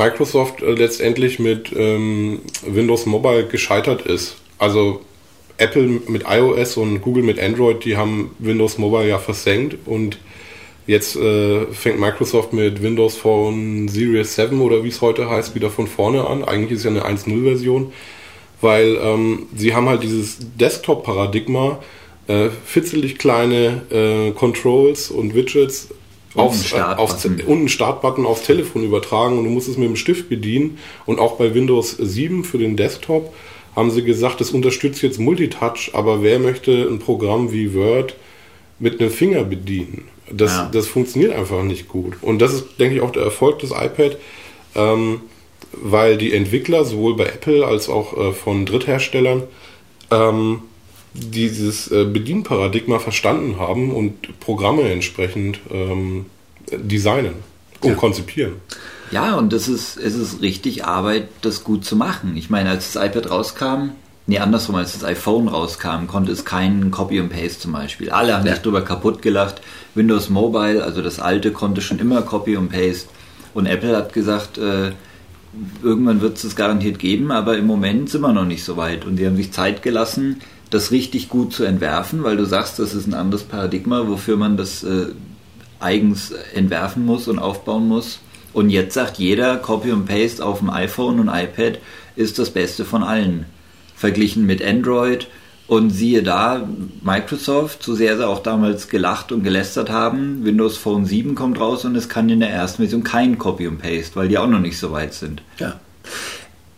Microsoft 0.00 0.62
äh, 0.62 0.72
letztendlich 0.72 1.38
mit 1.38 1.72
ähm, 1.76 2.40
Windows 2.66 3.04
Mobile 3.04 3.46
gescheitert 3.46 4.02
ist. 4.06 4.36
Also 4.58 5.02
Apple 5.58 6.00
mit 6.08 6.24
iOS 6.26 6.78
und 6.78 7.02
Google 7.02 7.22
mit 7.22 7.38
Android, 7.38 7.84
die 7.84 7.98
haben 7.98 8.34
Windows 8.38 8.78
Mobile 8.78 9.08
ja 9.08 9.18
versenkt 9.18 9.76
und 9.84 10.18
jetzt 10.86 11.16
äh, 11.16 11.66
fängt 11.66 12.00
Microsoft 12.00 12.54
mit 12.54 12.82
Windows 12.82 13.14
Phone 13.14 13.88
Series 13.88 14.36
7 14.36 14.58
oder 14.62 14.82
wie 14.84 14.88
es 14.88 15.02
heute 15.02 15.28
heißt, 15.28 15.54
wieder 15.54 15.68
von 15.68 15.86
vorne 15.86 16.26
an. 16.26 16.44
Eigentlich 16.44 16.72
ist 16.72 16.78
es 16.78 16.84
ja 16.84 16.90
eine 16.90 17.18
1.0-Version, 17.18 17.92
weil 18.62 18.96
ähm, 19.02 19.48
sie 19.54 19.74
haben 19.74 19.88
halt 19.88 20.02
dieses 20.02 20.38
Desktop-Paradigma, 20.58 21.78
äh, 22.26 22.48
fitzelig 22.64 23.18
kleine 23.18 23.82
äh, 23.90 24.30
Controls 24.30 25.10
und 25.10 25.34
Widgets 25.34 25.88
aufs, 26.34 26.72
äh, 26.72 26.80
aufs, 26.80 27.20
Startbutton. 27.22 27.40
und 27.46 27.58
einen 27.58 27.68
Startbutton 27.68 28.26
aufs 28.26 28.42
Telefon 28.42 28.84
übertragen 28.84 29.38
und 29.38 29.44
du 29.44 29.50
musst 29.50 29.68
es 29.68 29.76
mit 29.76 29.88
dem 29.88 29.96
Stift 29.96 30.28
bedienen. 30.28 30.78
Und 31.06 31.18
auch 31.18 31.36
bei 31.36 31.54
Windows 31.54 31.96
7 31.98 32.44
für 32.44 32.58
den 32.58 32.76
Desktop 32.76 33.34
haben 33.76 33.90
sie 33.90 34.02
gesagt, 34.02 34.40
es 34.40 34.50
unterstützt 34.50 35.02
jetzt 35.02 35.18
Multitouch, 35.18 35.90
aber 35.92 36.22
wer 36.22 36.38
möchte 36.38 36.72
ein 36.90 36.98
Programm 36.98 37.52
wie 37.52 37.74
Word 37.74 38.16
mit 38.78 39.00
einem 39.00 39.10
Finger 39.10 39.44
bedienen? 39.44 40.04
Das, 40.30 40.52
Ja. 40.52 40.70
das 40.72 40.86
funktioniert 40.86 41.32
einfach 41.32 41.62
nicht 41.62 41.88
gut. 41.88 42.14
Und 42.20 42.40
das 42.40 42.52
ist, 42.54 42.64
denke 42.78 42.96
ich, 42.96 43.00
auch 43.00 43.10
der 43.10 43.24
Erfolg 43.24 43.58
des 43.58 43.70
iPad, 43.70 44.16
ähm, 44.76 45.22
weil 45.72 46.16
die 46.18 46.32
Entwickler 46.32 46.84
sowohl 46.84 47.16
bei 47.16 47.24
Apple 47.26 47.64
als 47.66 47.88
auch 47.88 48.16
äh, 48.16 48.32
von 48.32 48.66
Drittherstellern 48.66 49.42
ähm, 50.10 50.62
dieses 51.14 51.90
äh, 51.90 52.04
Bedienparadigma 52.04 52.98
verstanden 52.98 53.58
haben 53.58 53.92
und 53.92 54.38
Programme 54.40 54.82
entsprechend 54.90 55.60
ähm, 55.72 56.26
designen 56.72 57.34
und 57.80 57.96
konzipieren. 57.96 58.54
Ja, 59.10 59.34
und 59.36 59.52
das 59.52 59.66
ist, 59.66 59.96
es 59.96 60.14
ist 60.14 60.40
richtig 60.40 60.84
Arbeit, 60.84 61.28
das 61.42 61.64
gut 61.64 61.84
zu 61.84 61.96
machen. 61.96 62.36
Ich 62.36 62.48
meine, 62.48 62.70
als 62.70 62.92
das 62.92 63.04
iPad 63.04 63.28
rauskam, 63.30 63.90
nee, 64.28 64.38
andersrum, 64.38 64.76
als 64.76 64.92
das 64.92 65.02
iPhone 65.02 65.48
rauskam, 65.48 66.06
konnte 66.06 66.30
es 66.30 66.44
keinen 66.44 66.92
Copy 66.92 67.18
and 67.18 67.30
Paste 67.30 67.58
zum 67.58 67.72
Beispiel. 67.72 68.10
Alle 68.10 68.36
haben 68.36 68.46
Ja. 68.46 68.52
sich 68.52 68.62
drüber 68.62 68.82
kaputt 68.82 69.20
gelacht. 69.20 69.62
Windows 69.96 70.28
Mobile, 70.30 70.84
also 70.84 71.02
das 71.02 71.18
alte, 71.18 71.50
konnte 71.50 71.80
schon 71.80 71.98
immer 71.98 72.22
Copy 72.22 72.56
and 72.56 72.70
Paste. 72.70 73.08
Und 73.52 73.66
Apple 73.66 73.96
hat 73.96 74.12
gesagt, 74.12 74.58
äh, 74.58 74.92
irgendwann 75.82 76.20
wird 76.20 76.36
es 76.36 76.44
es 76.44 76.54
garantiert 76.54 77.00
geben, 77.00 77.32
aber 77.32 77.58
im 77.58 77.66
Moment 77.66 78.10
sind 78.10 78.20
wir 78.20 78.32
noch 78.32 78.44
nicht 78.44 78.62
so 78.62 78.76
weit. 78.76 79.04
Und 79.04 79.16
sie 79.16 79.26
haben 79.26 79.36
sich 79.36 79.50
Zeit 79.52 79.82
gelassen, 79.82 80.40
das 80.70 80.92
richtig 80.92 81.28
gut 81.28 81.52
zu 81.52 81.64
entwerfen, 81.64 82.22
weil 82.22 82.36
du 82.36 82.44
sagst, 82.44 82.78
das 82.78 82.94
ist 82.94 83.06
ein 83.06 83.14
anderes 83.14 83.42
Paradigma, 83.42 84.06
wofür 84.06 84.36
man 84.36 84.56
das 84.56 84.84
äh, 84.84 85.06
eigens 85.80 86.32
entwerfen 86.54 87.04
muss 87.04 87.28
und 87.28 87.38
aufbauen 87.38 87.88
muss. 87.88 88.20
Und 88.52 88.70
jetzt 88.70 88.94
sagt 88.94 89.18
jeder, 89.18 89.56
Copy 89.56 89.92
und 89.92 90.06
Paste 90.06 90.44
auf 90.44 90.58
dem 90.58 90.70
iPhone 90.70 91.20
und 91.20 91.28
iPad 91.28 91.78
ist 92.16 92.38
das 92.38 92.50
Beste 92.50 92.84
von 92.84 93.02
allen. 93.02 93.46
Verglichen 93.94 94.46
mit 94.46 94.64
Android. 94.64 95.28
Und 95.66 95.90
siehe 95.90 96.24
da, 96.24 96.68
Microsoft, 97.00 97.84
so 97.84 97.94
sehr 97.94 98.16
sie 98.16 98.26
auch 98.26 98.42
damals 98.42 98.88
gelacht 98.88 99.30
und 99.30 99.44
gelästert 99.44 99.88
haben, 99.88 100.44
Windows 100.44 100.76
Phone 100.76 101.06
7 101.06 101.36
kommt 101.36 101.60
raus 101.60 101.84
und 101.84 101.94
es 101.94 102.08
kann 102.08 102.28
in 102.28 102.40
der 102.40 102.50
ersten 102.50 102.82
Version 102.82 103.04
kein 103.04 103.38
Copy 103.38 103.68
und 103.68 103.78
Paste, 103.78 104.16
weil 104.16 104.26
die 104.26 104.36
auch 104.38 104.48
noch 104.48 104.58
nicht 104.58 104.78
so 104.78 104.90
weit 104.90 105.14
sind. 105.14 105.42
Yeah. 105.60 105.78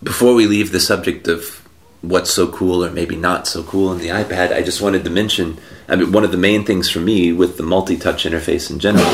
Before 0.03 0.37
we 0.37 0.45
leave 0.45 0.79
the 0.79 0.79
subject 0.79 1.27
of 1.27 1.62
what's 2.03 2.31
so 2.31 2.49
cool 2.49 2.85
or 2.85 2.91
maybe 2.91 3.17
not 3.17 3.47
so 3.47 3.63
cool 3.63 3.93
in 3.93 3.99
the 3.99 4.09
iPad, 4.09 4.53
I 4.53 4.63
just 4.63 4.83
wanted 4.83 5.05
to 5.05 5.11
mention 5.11 5.59
I 5.89 5.97
mean, 5.97 6.13
one 6.13 6.25
of 6.25 6.33
the 6.33 6.37
main 6.39 6.65
things 6.65 6.91
for 6.91 7.01
me 7.01 7.33
with 7.33 7.57
the 7.57 7.63
multi 7.63 7.97
touch 7.97 8.25
interface 8.25 8.71
in 8.71 8.79
general, 8.79 9.07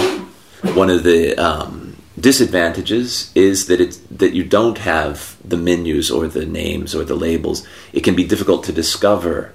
one 0.74 0.90
of 0.90 1.02
the 1.02 1.36
um, 1.36 1.96
disadvantages 2.18 3.30
is 3.34 3.66
that, 3.66 3.80
it's, 3.80 3.98
that 4.10 4.32
you 4.34 4.44
don't 4.44 4.78
have 4.78 5.36
the 5.44 5.56
menus 5.56 6.10
or 6.10 6.26
the 6.28 6.46
names 6.46 6.94
or 6.94 7.04
the 7.04 7.14
labels. 7.14 7.66
It 7.92 8.00
can 8.00 8.14
be 8.14 8.24
difficult 8.24 8.64
to 8.64 8.72
discover. 8.72 9.52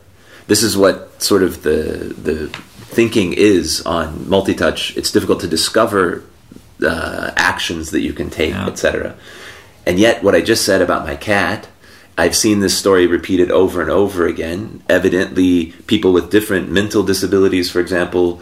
This 0.48 0.64
is 0.64 0.76
what 0.78 1.22
sort 1.22 1.44
of 1.44 1.64
the, 1.64 2.14
the 2.22 2.48
thinking 2.48 3.34
is 3.34 3.82
on 3.86 4.30
multi 4.30 4.54
touch. 4.54 4.96
It's 4.98 5.12
difficult 5.12 5.40
to 5.42 5.48
discover 5.48 6.24
uh, 6.86 7.32
actions 7.38 7.92
that 7.92 8.02
you 8.02 8.14
can 8.14 8.30
take, 8.30 8.52
Yeah. 8.52 8.68
etc. 8.68 9.16
And 9.86 10.00
yet, 10.00 10.24
what 10.24 10.36
I 10.36 10.42
just 10.42 10.66
said 10.66 10.82
about 10.82 11.06
my 11.06 11.16
cat, 11.16 11.68
I've 12.18 12.36
seen 12.36 12.60
this 12.60 12.78
story 12.78 13.08
repeated 13.08 13.52
over 13.52 13.82
and 13.82 13.90
over 13.90 14.28
again. 14.28 14.84
Evidently, 14.88 15.74
people 15.88 16.14
with 16.14 16.30
different 16.30 16.70
mental 16.70 17.04
disabilities, 17.04 17.72
for 17.72 17.80
example, 17.80 18.42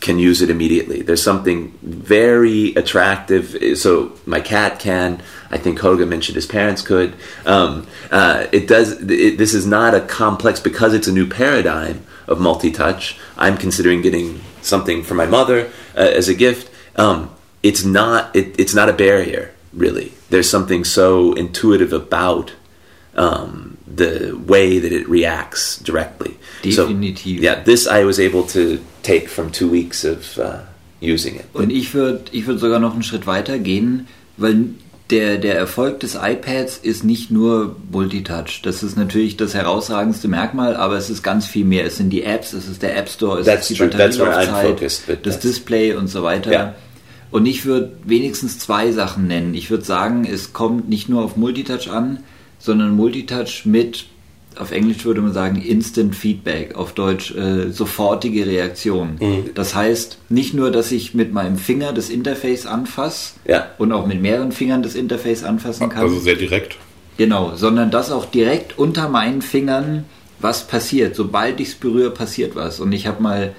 can 0.00 0.18
use 0.18 0.40
it 0.40 0.48
immediately. 0.48 1.02
There's 1.02 1.22
something 1.22 1.76
very 1.82 2.74
attractive. 2.74 3.78
So 3.78 4.12
my 4.26 4.40
cat 4.40 4.78
can. 4.78 5.22
I 5.50 5.58
think 5.58 5.78
Hoga 5.80 6.06
mentioned 6.06 6.36
his 6.36 6.46
parents 6.46 6.82
could. 6.82 7.14
Um, 7.44 7.86
uh, 8.10 8.46
it 8.52 8.66
does. 8.66 9.02
It, 9.02 9.38
this 9.38 9.54
is 9.54 9.66
not 9.66 9.94
a 9.94 10.00
complex 10.00 10.60
because 10.60 10.94
it's 10.94 11.08
a 11.08 11.12
new 11.12 11.26
paradigm 11.26 12.06
of 12.26 12.40
multi-touch. 12.40 13.18
I'm 13.36 13.56
considering 13.56 14.02
getting 14.02 14.40
something 14.62 15.02
for 15.02 15.14
my 15.14 15.26
mother 15.26 15.70
uh, 15.96 16.00
as 16.00 16.28
a 16.28 16.34
gift. 16.34 16.70
Um, 16.96 17.34
it's 17.62 17.84
not. 17.84 18.34
It, 18.34 18.58
it's 18.58 18.74
not 18.74 18.88
a 18.88 18.92
barrier 18.94 19.52
really. 19.72 20.12
There's 20.30 20.50
something 20.50 20.84
so 20.84 21.32
intuitive 21.34 21.92
about 21.92 22.52
um, 23.16 23.76
the 23.86 24.36
way 24.46 24.78
that 24.78 24.92
it 24.92 25.08
reacts 25.08 25.78
directly. 25.78 26.36
So, 26.62 26.86
Definitiv. 26.86 27.40
yeah, 27.40 27.62
this 27.62 27.86
I 27.86 28.04
was 28.04 28.18
able 28.18 28.44
to 28.48 28.80
take 29.02 29.28
from 29.28 29.50
two 29.50 29.68
weeks 29.68 30.04
of 30.04 30.38
uh, 30.38 30.60
using 31.00 31.36
it. 31.36 31.46
Und 31.52 31.70
ich 31.70 31.94
würde 31.94 32.24
ich 32.32 32.46
würd 32.46 32.60
sogar 32.60 32.78
noch 32.78 32.92
einen 32.92 33.02
Schritt 33.02 33.26
weiter 33.26 33.58
gehen, 33.58 34.06
weil 34.36 34.74
der, 35.10 35.38
der 35.38 35.56
Erfolg 35.56 36.00
des 36.00 36.14
iPads 36.14 36.78
ist 36.78 37.04
nicht 37.04 37.30
nur 37.30 37.76
Multitouch. 37.90 38.62
Das 38.62 38.82
ist 38.82 38.96
natürlich 38.96 39.36
das 39.36 39.54
herausragendste 39.54 40.28
Merkmal, 40.28 40.76
aber 40.76 40.96
es 40.96 41.10
ist 41.10 41.22
ganz 41.22 41.46
viel 41.46 41.64
mehr. 41.64 41.84
Es 41.84 41.96
sind 41.96 42.10
die 42.10 42.22
Apps, 42.22 42.52
es 42.52 42.68
ist 42.68 42.82
der 42.82 42.96
App 42.96 43.08
Store, 43.08 43.40
es 43.40 43.46
That's 43.46 43.70
ist 43.70 43.80
die 43.80 43.86
Batterielaufzeit, 43.86 45.26
das 45.26 45.40
Display 45.40 45.94
und 45.94 46.06
so 46.06 46.22
weiter. 46.22 46.52
Ja. 46.52 46.74
Und 47.30 47.46
ich 47.46 47.64
würde 47.64 47.92
wenigstens 48.04 48.58
zwei 48.58 48.92
Sachen 48.92 49.26
nennen. 49.26 49.54
Ich 49.54 49.70
würde 49.70 49.84
sagen, 49.84 50.26
es 50.30 50.52
kommt 50.52 50.88
nicht 50.88 51.08
nur 51.08 51.24
auf 51.24 51.36
Multitouch 51.36 51.88
an, 51.88 52.22
sondern 52.60 52.94
Multitouch 52.94 53.64
mit, 53.64 54.04
auf 54.56 54.70
Englisch 54.70 55.04
würde 55.04 55.20
man 55.22 55.32
sagen, 55.32 55.60
Instant 55.60 56.14
Feedback, 56.14 56.76
auf 56.76 56.92
Deutsch 56.92 57.34
äh, 57.34 57.70
sofortige 57.72 58.46
Reaktion. 58.46 59.18
Das 59.54 59.74
heißt, 59.74 60.18
nicht 60.28 60.54
nur, 60.54 60.70
dass 60.70 60.92
ich 60.92 61.14
mit 61.14 61.32
meinem 61.32 61.56
Finger 61.56 61.92
das 61.92 62.08
Interface 62.10 62.66
anfasse 62.66 63.32
Ja. 63.46 63.66
und 63.78 63.90
auch 63.92 64.06
mit 64.06 64.20
mehreren 64.22 64.52
Fingern 64.52 64.82
das 64.82 64.94
Interface 64.94 65.42
anfassen 65.42 65.88
kann. 65.88 66.02
Also 66.04 66.20
sehr 66.20 66.36
direkt. 66.36 66.76
Genau, 67.16 67.52
sondern 67.56 67.90
dass 67.90 68.10
auch 68.12 68.24
direkt 68.26 68.78
unter 68.78 69.08
meinen 69.08 69.42
Fingern 69.42 70.04
was 70.38 70.66
passiert. 70.66 71.16
Sobald 71.16 71.60
ich 71.60 71.68
es 71.68 71.74
berühre, 71.74 72.10
passiert 72.10 72.54
was. 72.56 72.80
Und 72.80 72.92
ich 72.92 73.06
habe 73.06 73.22
mal, 73.22 73.52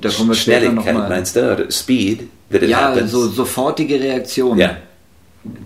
da 0.00 0.08
kommen 0.08 0.28
wir 0.28 0.34
später 0.36 0.70
nochmal. 0.72 1.08
meinst 1.08 1.34
du? 1.34 1.66
Speed 1.70 2.28
Ja, 2.66 2.90
happens. 2.90 3.10
so 3.10 3.26
sofortige 3.28 3.98
Reaktion. 4.00 4.56
Ja. 4.58 4.76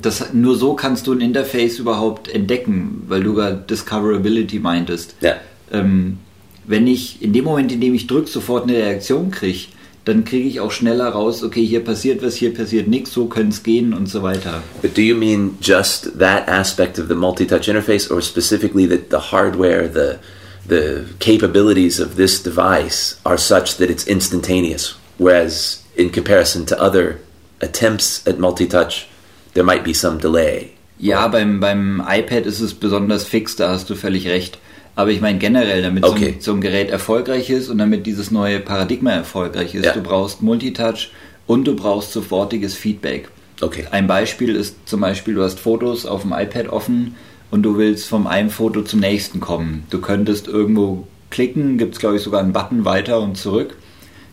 Das, 0.01 0.33
nur 0.33 0.57
so 0.57 0.75
kannst 0.75 1.07
du 1.07 1.13
ein 1.13 1.21
Interface 1.21 1.79
überhaupt 1.79 2.29
entdecken, 2.29 3.05
weil 3.09 3.23
du 3.23 3.35
gerade 3.35 3.65
Discoverability 3.69 4.59
meintest. 4.59 5.15
Ja. 5.21 5.37
Ähm, 5.73 6.19
wenn 6.67 6.87
ich 6.87 7.23
in 7.23 7.33
dem 7.33 7.45
Moment, 7.45 7.73
in 7.73 7.81
dem 7.81 7.95
ich 7.95 8.07
drücke, 8.07 8.29
sofort 8.29 8.65
eine 8.65 8.75
Reaktion 8.75 9.31
kriege, 9.31 9.67
dann 10.05 10.25
kriege 10.25 10.49
ich 10.49 10.61
auch 10.61 10.73
schneller 10.73 11.09
raus, 11.09 11.45
okay, 11.45 11.65
hier 11.65 11.85
passiert 11.85 12.23
was, 12.23 12.35
hier 12.35 12.53
passiert 12.53 12.89
nichts, 12.89 13.13
so 13.13 13.27
könnte 13.27 13.51
es 13.51 13.63
gehen 13.63 13.93
und 13.93 14.09
so 14.09 14.23
weiter. 14.23 14.63
But 14.81 14.97
do 14.97 15.01
you 15.01 15.15
mean 15.15 15.57
just 15.61 16.19
that 16.19 16.49
aspect 16.49 16.99
of 16.99 17.09
the 17.09 17.15
multi-touch 17.15 17.69
interface, 17.69 18.11
or 18.11 18.21
specifically 18.21 18.89
that 18.89 19.11
the 19.11 19.31
hardware, 19.31 19.89
the 19.89 20.19
the 20.67 21.05
capabilities 21.19 22.01
of 22.01 22.17
this 22.17 22.43
device 22.43 23.17
are 23.25 23.39
such 23.39 23.77
that 23.79 23.91
it's 23.91 24.07
instantaneous, 24.07 24.97
whereas 25.19 25.83
in 25.97 26.11
comparison 26.11 26.65
to 26.67 26.81
other 26.81 27.19
attempts 27.61 28.27
at 28.27 28.39
multi-touch, 28.39 29.09
there 29.55 29.65
might 29.65 29.85
be 29.85 29.95
some 29.95 30.19
delay. 30.19 30.71
Ja, 30.99 31.27
beim, 31.29 31.59
beim 31.61 32.03
iPad 32.07 32.47
ist 32.47 32.61
es 32.61 32.75
besonders 32.75 33.25
fix, 33.25 33.57
da 33.57 33.71
hast 33.71 33.91
du 33.91 33.95
völlig 33.95 34.29
recht. 34.29 34.59
Aber 34.95 35.11
ich 35.11 35.21
meine 35.21 35.39
generell, 35.39 35.83
damit 35.83 36.05
Okay. 36.05 36.37
so, 36.39 36.53
ein, 36.53 36.61
Gerät 36.61 36.91
erfolgreich 36.91 37.49
ist 37.51 37.69
und 37.71 37.79
damit 37.79 38.07
dieses 38.07 38.31
neue 38.31 38.61
Paradigma 38.61 39.11
erfolgreich 39.11 39.75
ist, 39.75 39.87
Ja. 39.87 39.93
du 39.95 40.03
brauchst 40.03 40.43
Multitouch 40.43 41.09
und 41.47 41.65
du 41.65 41.75
brauchst 41.75 42.13
sofortiges 42.13 42.75
Feedback. 42.75 43.29
Okay. 43.61 43.87
Ein 43.91 44.07
Beispiel 44.07 44.55
ist 44.55 44.77
zum 44.87 45.01
Beispiel, 45.01 45.35
du 45.35 45.43
hast 45.43 45.59
Fotos 45.61 46.05
auf 46.05 46.23
dem 46.23 46.33
iPad 46.33 46.69
offen 46.69 47.15
und 47.51 47.63
du 47.63 47.79
willst 47.79 48.07
vom 48.09 48.27
einen 48.27 48.51
Foto 48.51 48.83
zum 48.83 49.01
nächsten 49.01 49.41
kommen. 49.41 49.85
Du 49.91 50.01
könntest 50.01 50.47
irgendwo 50.47 51.07
klicken, 51.31 51.79
gibt 51.79 51.95
es 51.95 52.01
glaube 52.01 52.17
ich 52.17 52.23
sogar 52.23 52.41
einen 52.41 52.53
Button 52.53 52.85
weiter 52.85 53.21
und 53.21 53.37
zurück. 53.39 53.77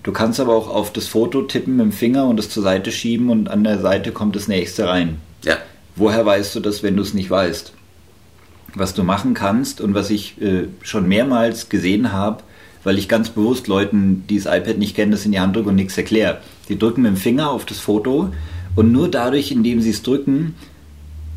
Du 0.03 0.11
kannst 0.11 0.39
aber 0.39 0.55
auch 0.55 0.69
auf 0.69 0.93
das 0.93 1.07
Foto 1.07 1.41
tippen 1.41 1.77
mit 1.77 1.85
dem 1.85 1.91
Finger 1.91 2.25
und 2.25 2.39
es 2.39 2.49
zur 2.49 2.63
Seite 2.63 2.91
schieben 2.91 3.29
und 3.29 3.49
an 3.49 3.63
der 3.63 3.79
Seite 3.79 4.11
kommt 4.11 4.35
das 4.35 4.47
nächste 4.47 4.87
rein. 4.87 5.17
Ja. 5.43 5.57
Woher 5.95 6.25
weißt 6.25 6.55
du 6.55 6.59
das, 6.59 6.83
wenn 6.83 6.95
du 6.95 7.01
es 7.01 7.13
nicht 7.13 7.29
weißt? 7.29 7.73
Was 8.75 8.93
du 8.93 9.03
machen 9.03 9.33
kannst 9.33 9.81
und 9.81 9.93
was 9.93 10.09
ich 10.09 10.41
äh, 10.41 10.67
schon 10.81 11.07
mehrmals 11.07 11.69
gesehen 11.69 12.13
habe, 12.13 12.43
weil 12.83 12.97
ich 12.97 13.09
ganz 13.09 13.29
bewusst 13.29 13.67
Leuten, 13.67 14.23
die 14.29 14.39
das 14.39 14.45
iPad 14.45 14.77
nicht 14.77 14.95
kennen, 14.95 15.11
das 15.11 15.25
in 15.25 15.33
die 15.33 15.39
Hand 15.39 15.55
drücke 15.55 15.69
und 15.69 15.75
nichts 15.75 15.97
erkläre. 15.97 16.39
Die 16.69 16.79
drücken 16.79 17.01
mit 17.01 17.11
dem 17.11 17.17
Finger 17.17 17.49
auf 17.49 17.65
das 17.65 17.79
Foto 17.79 18.31
und 18.75 18.91
nur 18.91 19.09
dadurch, 19.09 19.51
indem 19.51 19.81
sie 19.81 19.89
es 19.89 20.03
drücken 20.03 20.55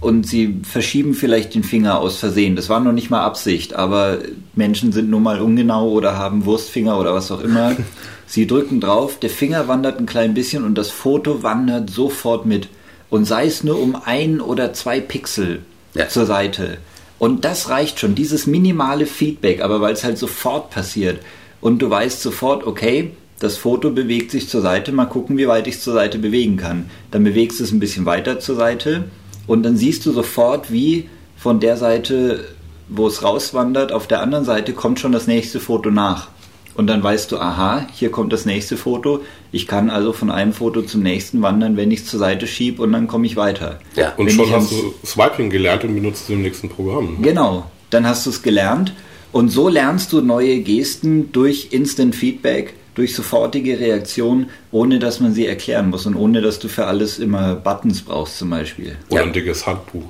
und 0.02 0.26
sie 0.26 0.56
verschieben 0.64 1.14
vielleicht 1.14 1.54
den 1.54 1.62
Finger 1.62 2.00
aus 2.00 2.16
Versehen. 2.16 2.56
Das 2.56 2.68
war 2.68 2.80
noch 2.80 2.92
nicht 2.92 3.08
mal 3.08 3.22
Absicht, 3.22 3.74
aber 3.74 4.18
Menschen 4.56 4.90
sind 4.92 5.08
nun 5.08 5.22
mal 5.22 5.40
ungenau 5.40 5.90
oder 5.90 6.18
haben 6.18 6.44
Wurstfinger 6.44 6.98
oder 6.98 7.14
was 7.14 7.30
auch 7.30 7.40
immer. 7.40 7.76
Sie 8.26 8.46
drücken 8.46 8.80
drauf, 8.80 9.18
der 9.20 9.30
Finger 9.30 9.68
wandert 9.68 10.00
ein 10.00 10.06
klein 10.06 10.34
bisschen 10.34 10.64
und 10.64 10.76
das 10.76 10.90
Foto 10.90 11.42
wandert 11.44 11.90
sofort 11.90 12.46
mit. 12.46 12.68
Und 13.10 13.26
sei 13.26 13.46
es 13.46 13.62
nur 13.62 13.78
um 13.78 13.94
ein 14.04 14.40
oder 14.40 14.72
zwei 14.72 15.00
Pixel 15.00 15.60
Ja. 15.94 16.08
zur 16.08 16.26
Seite. 16.26 16.78
Und 17.18 17.44
das 17.44 17.68
reicht 17.68 18.00
schon, 18.00 18.16
dieses 18.16 18.48
minimale 18.48 19.06
Feedback, 19.06 19.62
aber 19.62 19.80
weil 19.80 19.92
es 19.92 20.02
halt 20.02 20.18
sofort 20.18 20.70
passiert. 20.70 21.20
Und 21.60 21.80
du 21.80 21.88
weißt 21.90 22.20
sofort, 22.22 22.66
okay, 22.66 23.12
das 23.38 23.56
Foto 23.56 23.90
bewegt 23.90 24.32
sich 24.32 24.48
zur 24.48 24.62
Seite, 24.62 24.90
mal 24.90 25.04
gucken, 25.06 25.36
wie 25.36 25.46
weit 25.46 25.68
ich 25.68 25.76
es 25.76 25.82
zur 25.82 25.94
Seite 25.94 26.18
bewegen 26.18 26.56
kann. 26.56 26.90
Dann 27.12 27.22
bewegst 27.22 27.60
du 27.60 27.64
es 27.64 27.70
ein 27.70 27.80
bisschen 27.80 28.06
weiter 28.06 28.40
zur 28.40 28.56
Seite 28.56 29.04
und 29.46 29.62
dann 29.62 29.76
siehst 29.76 30.06
du 30.06 30.12
sofort, 30.12 30.72
wie 30.72 31.08
von 31.36 31.60
der 31.60 31.76
Seite, 31.76 32.44
wo 32.88 33.06
es 33.06 33.22
rauswandert, 33.22 33.92
auf 33.92 34.06
der 34.06 34.22
anderen 34.22 34.44
Seite 34.44 34.72
kommt 34.72 35.00
schon 35.00 35.12
das 35.12 35.26
nächste 35.26 35.60
Foto 35.60 35.90
nach. 35.90 36.28
Und 36.74 36.86
dann 36.86 37.02
weißt 37.02 37.30
du, 37.30 37.38
aha, 37.38 37.86
hier 37.92 38.10
kommt 38.10 38.32
das 38.32 38.46
nächste 38.46 38.78
Foto. 38.78 39.20
Ich 39.50 39.66
kann 39.66 39.90
also 39.90 40.12
von 40.12 40.30
einem 40.30 40.54
Foto 40.54 40.80
zum 40.82 41.02
nächsten 41.02 41.42
wandern, 41.42 41.76
wenn 41.76 41.90
ich 41.90 42.00
es 42.00 42.06
zur 42.06 42.18
Seite 42.18 42.46
schiebe 42.46 42.82
und 42.82 42.92
dann 42.92 43.08
komme 43.08 43.26
ich 43.26 43.36
weiter. 43.36 43.78
Ja. 43.94 44.14
Und 44.16 44.26
Wenn 44.26 44.36
schon 44.36 44.50
hast 44.50 44.72
du 44.72 44.94
Swiping 45.04 45.50
gelernt 45.50 45.84
und 45.84 45.94
benutzt 45.94 46.24
es 46.24 46.30
im 46.30 46.42
nächsten 46.42 46.70
Programm. 46.70 47.18
Genau, 47.20 47.70
dann 47.90 48.06
hast 48.06 48.24
du 48.24 48.30
es 48.30 48.42
gelernt 48.42 48.94
und 49.32 49.50
so 49.50 49.68
lernst 49.68 50.12
du 50.12 50.22
neue 50.22 50.60
Gesten 50.60 51.30
durch 51.32 51.68
Instant 51.72 52.14
Feedback, 52.14 52.74
durch 52.94 53.14
sofortige 53.14 53.78
Reaktion, 53.80 54.50
ohne 54.70 54.98
dass 54.98 55.20
man 55.20 55.32
sie 55.32 55.46
erklären 55.46 55.90
muss 55.90 56.04
und 56.06 56.14
ohne 56.14 56.42
dass 56.42 56.58
du 56.58 56.68
für 56.68 56.86
alles 56.86 57.18
immer 57.18 57.54
Buttons 57.54 58.02
brauchst 58.02 58.38
zum 58.38 58.50
Beispiel. 58.50 58.96
Oder 59.08 59.20
Ja. 59.22 59.26
ein 59.26 59.32
dickes 59.32 59.66
Handbuch. 59.66 60.04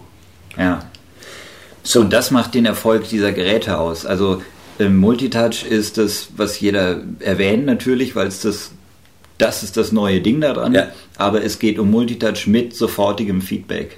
Ja. 0.58 0.84
So 1.84 2.00
Und 2.00 2.12
das 2.12 2.30
macht 2.30 2.54
den 2.54 2.66
Erfolg 2.66 3.08
dieser 3.08 3.32
Geräte 3.32 3.78
aus. 3.78 4.04
Also 4.06 4.42
ähm, 4.80 4.96
Multitouch 4.98 5.64
ist 5.64 5.98
das, 5.98 6.28
was 6.36 6.58
jeder 6.60 7.00
erwähnt 7.20 7.66
natürlich, 7.66 8.16
weil 8.16 8.26
es 8.26 8.40
das, 8.40 8.70
das 9.38 9.62
ist 9.62 9.76
das 9.76 9.92
neue 9.92 10.20
Ding 10.20 10.40
daran. 10.40 10.74
Ja. 10.74 10.88
Aber 11.18 11.44
es 11.44 11.58
geht 11.58 11.78
um 11.78 11.90
Multitouch 11.90 12.46
mit 12.46 12.74
sofortigem 12.76 13.42
Feedback. 13.42 13.96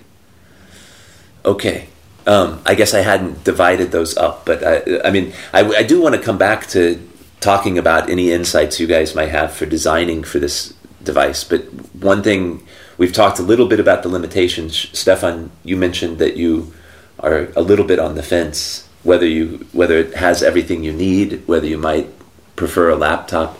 Okay. 1.42 1.82
Um, 2.26 2.58
I 2.66 2.74
guess 2.74 2.94
I 2.94 3.02
hadn't 3.04 3.44
divided 3.44 3.92
those 3.92 4.16
up, 4.18 4.46
but 4.46 4.62
I, 4.62 5.06
I 5.06 5.10
mean, 5.10 5.32
I, 5.52 5.60
I 5.80 5.82
do 5.86 6.00
want 6.00 6.14
to 6.14 6.20
come 6.20 6.38
back 6.38 6.66
to 6.70 6.96
talking 7.44 7.78
about 7.78 8.10
any 8.10 8.32
insights 8.32 8.80
you 8.80 8.86
guys 8.86 9.14
might 9.14 9.28
have 9.28 9.52
for 9.52 9.66
designing 9.66 10.24
for 10.24 10.38
this 10.38 10.74
device. 11.02 11.44
But 11.44 11.62
one 11.94 12.22
thing 12.22 12.66
we've 12.98 13.12
talked 13.12 13.38
a 13.38 13.42
little 13.42 13.68
bit 13.68 13.78
about 13.78 14.02
the 14.02 14.08
limitations. 14.08 14.88
Stefan, 14.98 15.50
you 15.62 15.76
mentioned 15.76 16.18
that 16.18 16.36
you 16.36 16.72
are 17.20 17.48
a 17.54 17.62
little 17.62 17.84
bit 17.84 17.98
on 17.98 18.14
the 18.14 18.22
fence 18.22 18.88
whether 19.04 19.26
you 19.26 19.66
whether 19.72 19.96
it 19.98 20.14
has 20.14 20.42
everything 20.42 20.82
you 20.82 20.92
need, 20.92 21.46
whether 21.46 21.66
you 21.66 21.78
might 21.78 22.08
prefer 22.56 22.90
a 22.90 22.96
laptop. 22.96 23.58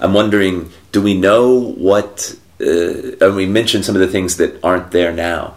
I'm 0.00 0.14
wondering, 0.14 0.70
do 0.92 1.02
we 1.02 1.14
know 1.14 1.72
what? 1.72 2.36
Uh, 2.60 3.16
and 3.20 3.34
we 3.34 3.46
mentioned 3.46 3.84
some 3.84 3.96
of 3.96 4.00
the 4.00 4.08
things 4.08 4.36
that 4.38 4.62
aren't 4.62 4.92
there 4.92 5.12
now. 5.12 5.56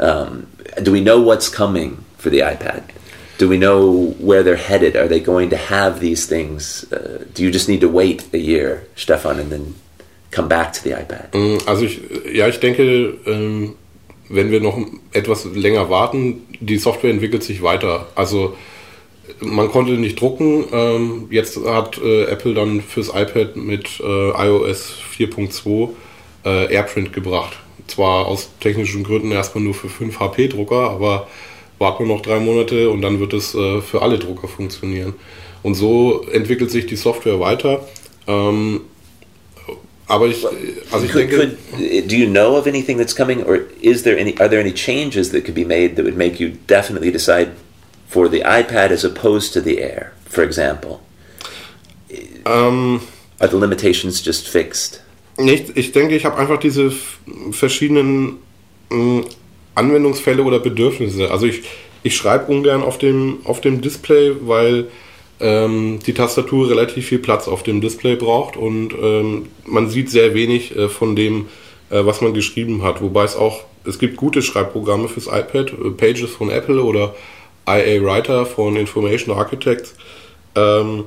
Um, 0.00 0.48
do 0.82 0.90
we 0.90 1.00
know 1.00 1.20
what's 1.20 1.48
coming 1.48 2.04
for 2.18 2.30
the 2.30 2.40
iPad? 2.40 2.90
Do 3.38 3.48
we 3.48 3.56
know 3.56 4.14
where 4.20 4.42
they're 4.44 4.56
headed? 4.56 4.96
Are 4.96 5.08
they 5.08 5.20
going 5.20 5.50
to 5.50 5.56
have 5.56 6.00
these 6.00 6.26
things? 6.26 6.86
Uh, 6.92 7.24
do 7.34 7.42
you 7.42 7.50
just 7.50 7.68
need 7.68 7.80
to 7.80 7.88
wait 7.88 8.24
a 8.32 8.38
year, 8.38 8.82
Stefan, 8.94 9.40
and 9.40 9.50
then 9.50 9.74
come 10.30 10.48
back 10.48 10.72
to 10.74 10.82
the 10.82 10.90
iPad? 10.92 11.32
Mm, 11.32 11.58
Also 11.66 11.84
ich, 11.84 12.00
ja, 12.32 12.46
ich 12.48 12.60
denke, 12.60 13.14
ähm, 13.26 13.74
wenn 14.28 14.50
wir 14.50 14.60
noch 14.60 14.78
etwas 15.12 15.44
länger 15.54 15.90
warten, 15.90 16.42
die 16.60 16.78
Software 16.78 17.10
entwickelt 17.10 17.42
sich 17.42 17.62
weiter. 17.62 18.06
Also 18.14 18.56
man 19.40 19.68
konnte 19.70 19.92
nicht 19.92 20.20
drucken. 20.20 20.64
Ähm, 20.72 21.26
jetzt 21.30 21.58
hat 21.64 21.98
äh, 21.98 22.24
Apple 22.24 22.54
dann 22.54 22.80
fürs 22.80 23.08
iPad 23.08 23.56
mit 23.56 24.00
äh, 24.00 24.30
iOS 24.30 24.94
4.2 25.18 25.88
äh, 26.44 26.72
AirPrint 26.74 27.12
gebracht. 27.12 27.56
Zwar 27.88 28.26
aus 28.26 28.50
technischen 28.60 29.04
Gründen 29.04 29.32
erstmal 29.32 29.64
nur 29.64 29.74
für 29.74 29.88
5 29.88 30.18
HP-Drucker, 30.18 30.90
aber 30.90 31.26
warten 31.82 32.04
wir 32.04 32.14
noch 32.14 32.22
drei 32.22 32.40
Monate 32.40 32.88
und 32.88 33.02
dann 33.02 33.20
wird 33.20 33.34
es 33.34 33.54
äh, 33.54 33.82
für 33.82 34.00
alle 34.00 34.18
Drucker 34.18 34.48
funktionieren. 34.48 35.12
Und 35.62 35.74
so 35.74 36.22
entwickelt 36.32 36.70
sich 36.70 36.86
die 36.86 36.96
Software 36.96 37.38
weiter. 37.40 37.86
Ähm, 38.26 38.80
aber 40.06 40.26
ich, 40.28 40.44
also 40.90 41.04
ich 41.04 41.12
Could, 41.12 41.30
denke, 41.30 41.56
could, 41.76 42.10
do 42.10 42.16
you 42.16 42.26
know 42.26 42.56
of 42.56 42.66
anything 42.66 42.98
that's 42.98 43.14
coming, 43.14 43.42
or 43.44 43.60
is 43.80 44.02
there 44.02 44.18
any? 44.18 44.34
Are 44.38 44.48
there 44.48 44.60
any 44.60 44.72
changes 44.72 45.30
that 45.32 45.44
could 45.44 45.54
be 45.54 45.64
made 45.64 45.96
that 45.96 46.04
would 46.04 46.16
make 46.16 46.40
you 46.40 46.52
definitely 46.66 47.10
decide 47.10 47.48
for 48.08 48.28
the 48.28 48.42
iPad 48.42 48.90
as 48.90 49.04
opposed 49.04 49.52
to 49.54 49.60
the 49.60 49.80
Air, 49.80 50.12
for 50.26 50.42
example? 50.44 51.00
ähm, 52.44 53.00
Are 53.38 53.48
the 53.48 53.56
limitations 53.56 54.22
just 54.24 54.48
fixed? 54.48 55.02
Nicht, 55.38 55.76
ich 55.76 55.92
denke, 55.92 56.14
ich 56.14 56.24
habe 56.24 56.36
einfach 56.36 56.60
diese 56.60 56.92
verschiedenen 57.50 58.38
mh, 58.90 59.24
Anwendungsfälle 59.74 60.42
oder 60.42 60.58
Bedürfnisse. 60.58 61.30
Also 61.30 61.46
ich, 61.46 61.62
ich 62.02 62.16
schreibe 62.16 62.52
ungern 62.52 62.82
auf 62.82 62.98
dem, 62.98 63.38
auf 63.44 63.60
dem 63.60 63.80
Display, 63.80 64.32
weil 64.40 64.88
ähm, 65.40 65.98
die 66.06 66.14
Tastatur 66.14 66.70
relativ 66.70 67.06
viel 67.06 67.18
Platz 67.18 67.48
auf 67.48 67.62
dem 67.62 67.80
Display 67.80 68.16
braucht 68.16 68.56
und 68.56 68.94
ähm, 69.00 69.48
man 69.66 69.88
sieht 69.88 70.10
sehr 70.10 70.34
wenig 70.34 70.76
äh, 70.76 70.88
von 70.88 71.16
dem, 71.16 71.48
äh, 71.90 72.04
was 72.04 72.20
man 72.20 72.34
geschrieben 72.34 72.82
hat. 72.82 73.02
Wobei 73.02 73.24
es 73.24 73.36
auch, 73.36 73.64
es 73.84 73.98
gibt 73.98 74.16
gute 74.16 74.42
Schreibprogramme 74.42 75.08
fürs 75.08 75.26
iPad, 75.26 75.72
äh, 75.72 75.90
Pages 75.90 76.30
von 76.30 76.50
Apple 76.50 76.82
oder 76.82 77.14
IA 77.66 78.02
Writer 78.02 78.46
von 78.46 78.76
Information 78.76 79.36
Architects. 79.36 79.94
Ähm, 80.54 81.04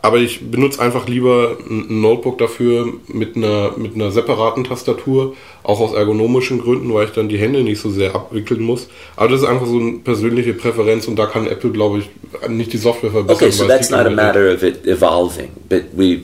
aber 0.00 0.18
ich 0.18 0.50
benutze 0.50 0.80
einfach 0.80 1.08
lieber 1.08 1.56
ein 1.68 2.00
Notebook 2.00 2.38
dafür 2.38 2.92
mit 3.08 3.36
einer, 3.36 3.72
mit 3.76 3.94
einer 3.94 4.10
separaten 4.10 4.64
Tastatur, 4.64 5.34
auch 5.62 5.80
aus 5.80 5.92
ergonomischen 5.92 6.60
Gründen, 6.60 6.92
weil 6.92 7.06
ich 7.06 7.12
dann 7.12 7.28
die 7.28 7.38
Hände 7.38 7.62
nicht 7.62 7.80
so 7.80 7.90
sehr 7.90 8.14
abwickeln 8.14 8.62
muss. 8.62 8.88
Aber 9.16 9.28
das 9.28 9.42
ist 9.42 9.48
einfach 9.48 9.66
so 9.66 9.78
eine 9.78 9.92
persönliche 9.98 10.54
Präferenz 10.54 11.08
und 11.08 11.16
da 11.16 11.26
kann 11.26 11.46
Apple, 11.46 11.70
glaube 11.70 11.98
ich, 11.98 12.48
nicht 12.48 12.72
die 12.72 12.78
Software 12.78 13.10
verbessern. 13.10 13.48
Okay, 13.48 13.50
so 13.50 13.66
that's 13.66 13.90
not 13.90 14.06
a 14.06 14.10
matter 14.10 14.52
of 14.52 14.62
it 14.62 14.86
evolving, 14.86 15.50
but 15.68 15.82
we. 15.96 16.22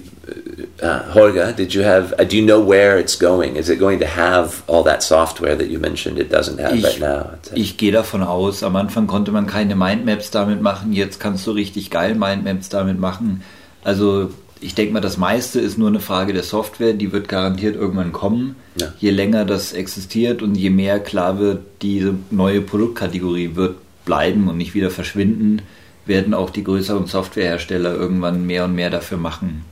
Uh, 0.80 1.12
Holga, 1.12 1.52
did 1.56 1.74
you 1.74 1.82
have? 1.82 2.14
Uh, 2.18 2.24
do 2.24 2.36
you 2.36 2.44
know 2.44 2.60
where 2.60 2.98
it's 2.98 3.16
going? 3.16 3.56
Is 3.56 3.68
it 3.68 3.80
going 3.80 3.98
to 3.98 4.06
have 4.06 4.62
all 4.68 4.84
that 4.84 5.02
software 5.02 5.56
that 5.56 5.68
you 5.70 5.78
mentioned 5.80 6.18
it 6.18 6.30
doesn't 6.30 6.58
have 6.60 6.72
right 6.72 6.94
Ich, 6.94 7.00
now? 7.00 7.32
It's- 7.34 7.50
ich 7.54 7.76
gehe 7.76 7.90
davon 7.90 8.22
aus, 8.22 8.62
am 8.62 8.76
Anfang 8.76 9.08
konnte 9.08 9.32
man 9.32 9.46
keine 9.46 9.74
Mindmaps 9.74 10.30
damit 10.30 10.62
machen, 10.62 10.92
jetzt 10.92 11.18
kannst 11.18 11.46
du 11.46 11.50
richtig 11.50 11.90
geil 11.90 12.14
Mindmaps 12.14 12.68
damit 12.68 13.00
machen. 13.00 13.42
Also 13.82 14.30
ich 14.60 14.74
denke 14.74 14.92
mal, 14.92 15.00
das 15.00 15.16
meiste 15.16 15.60
ist 15.60 15.78
nur 15.78 15.88
eine 15.88 16.00
Frage 16.00 16.32
der 16.32 16.42
Software, 16.42 16.92
die 16.92 17.12
wird 17.12 17.28
garantiert 17.28 17.76
irgendwann 17.76 18.12
kommen. 18.12 18.56
Ja. 18.80 18.92
Je 18.98 19.10
länger 19.10 19.44
das 19.44 19.72
existiert 19.72 20.42
und 20.42 20.56
je 20.56 20.70
mehr 20.70 21.00
klar 21.00 21.38
wird, 21.38 21.62
diese 21.82 22.14
neue 22.30 22.60
Produktkategorie 22.60 23.56
wird 23.56 23.76
bleiben 24.04 24.48
und 24.48 24.56
nicht 24.56 24.74
wieder 24.74 24.90
verschwinden, 24.90 25.62
werden 26.06 26.34
auch 26.34 26.50
die 26.50 26.64
größeren 26.64 27.06
Softwarehersteller 27.06 27.94
irgendwann 27.94 28.46
mehr 28.46 28.64
und 28.64 28.74
mehr 28.74 28.90
dafür 28.90 29.18
machen. 29.18 29.64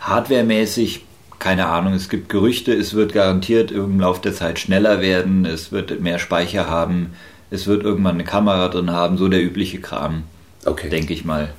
Hardwaremäßig, 0.00 1.02
keine 1.38 1.66
Ahnung, 1.66 1.92
es 1.94 2.08
gibt 2.08 2.28
Gerüchte, 2.28 2.72
es 2.72 2.94
wird 2.94 3.12
garantiert 3.12 3.70
im 3.70 4.00
Laufe 4.00 4.20
der 4.22 4.34
Zeit 4.34 4.58
schneller 4.58 5.00
werden, 5.00 5.44
es 5.44 5.72
wird 5.72 6.00
mehr 6.00 6.18
Speicher 6.18 6.68
haben, 6.68 7.12
es 7.50 7.66
wird 7.66 7.82
irgendwann 7.84 8.14
eine 8.14 8.24
Kamera 8.24 8.68
drin 8.68 8.90
haben, 8.90 9.16
so 9.18 9.28
der 9.28 9.42
übliche 9.42 9.80
Kram, 9.80 10.24
okay. 10.64 10.88
denke 10.88 11.12
ich 11.12 11.24
mal. 11.24 11.52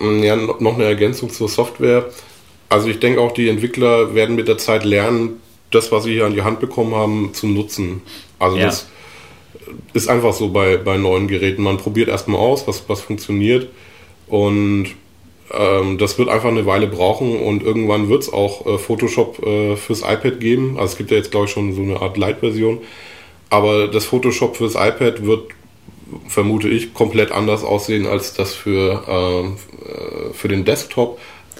Ja, 0.00 0.36
no- 0.36 0.56
noch 0.60 0.74
eine 0.74 0.84
Ergänzung 0.84 1.30
zur 1.30 1.48
Software. 1.48 2.06
Also 2.68 2.88
ich 2.88 2.98
denke 2.98 3.20
auch, 3.20 3.32
die 3.32 3.48
Entwickler 3.48 4.14
werden 4.14 4.36
mit 4.36 4.48
der 4.48 4.58
Zeit 4.58 4.84
lernen, 4.84 5.40
das, 5.70 5.90
was 5.92 6.04
sie 6.04 6.12
hier 6.12 6.26
an 6.26 6.34
die 6.34 6.42
Hand 6.42 6.60
bekommen 6.60 6.94
haben, 6.94 7.32
zu 7.32 7.46
nutzen. 7.46 8.02
Also 8.38 8.56
Ja. 8.58 8.66
das 8.66 8.86
ist 9.94 10.08
einfach 10.08 10.32
so 10.32 10.50
bei, 10.50 10.76
bei 10.76 10.96
neuen 10.96 11.28
Geräten. 11.28 11.62
Man 11.62 11.76
probiert 11.78 12.08
erstmal 12.08 12.40
aus, 12.40 12.66
was, 12.66 12.88
was 12.88 13.00
funktioniert. 13.00 13.68
Und 14.26 14.88
ähm, 15.52 15.98
das 15.98 16.18
wird 16.18 16.28
einfach 16.28 16.48
eine 16.48 16.66
Weile 16.66 16.86
brauchen 16.86 17.40
und 17.40 17.62
irgendwann 17.62 18.08
wird 18.08 18.22
es 18.22 18.32
auch 18.32 18.66
äh, 18.66 18.78
Photoshop 18.78 19.44
äh, 19.46 19.76
fürs 19.76 20.00
iPad 20.00 20.40
geben. 20.40 20.76
Also 20.78 20.92
es 20.92 20.98
gibt 20.98 21.10
ja 21.10 21.16
jetzt, 21.16 21.30
glaube 21.30 21.46
ich, 21.46 21.52
schon 21.52 21.72
so 21.74 21.82
eine 21.82 22.00
Art 22.00 22.16
Light-Version. 22.16 22.80
Aber 23.50 23.88
das 23.88 24.04
Photoshop 24.04 24.56
fürs 24.56 24.74
iPad 24.74 25.24
wird, 25.24 25.50
vermute 26.28 26.68
ich, 26.68 26.94
komplett 26.94 27.30
anders 27.30 27.62
aussehen 27.62 28.06
als 28.06 28.34
das 28.34 28.54
für, 28.54 29.04
ähm, 29.08 29.56
äh, 29.84 30.32
für 30.32 30.48
den 30.48 30.64
Desktop. 30.64 31.18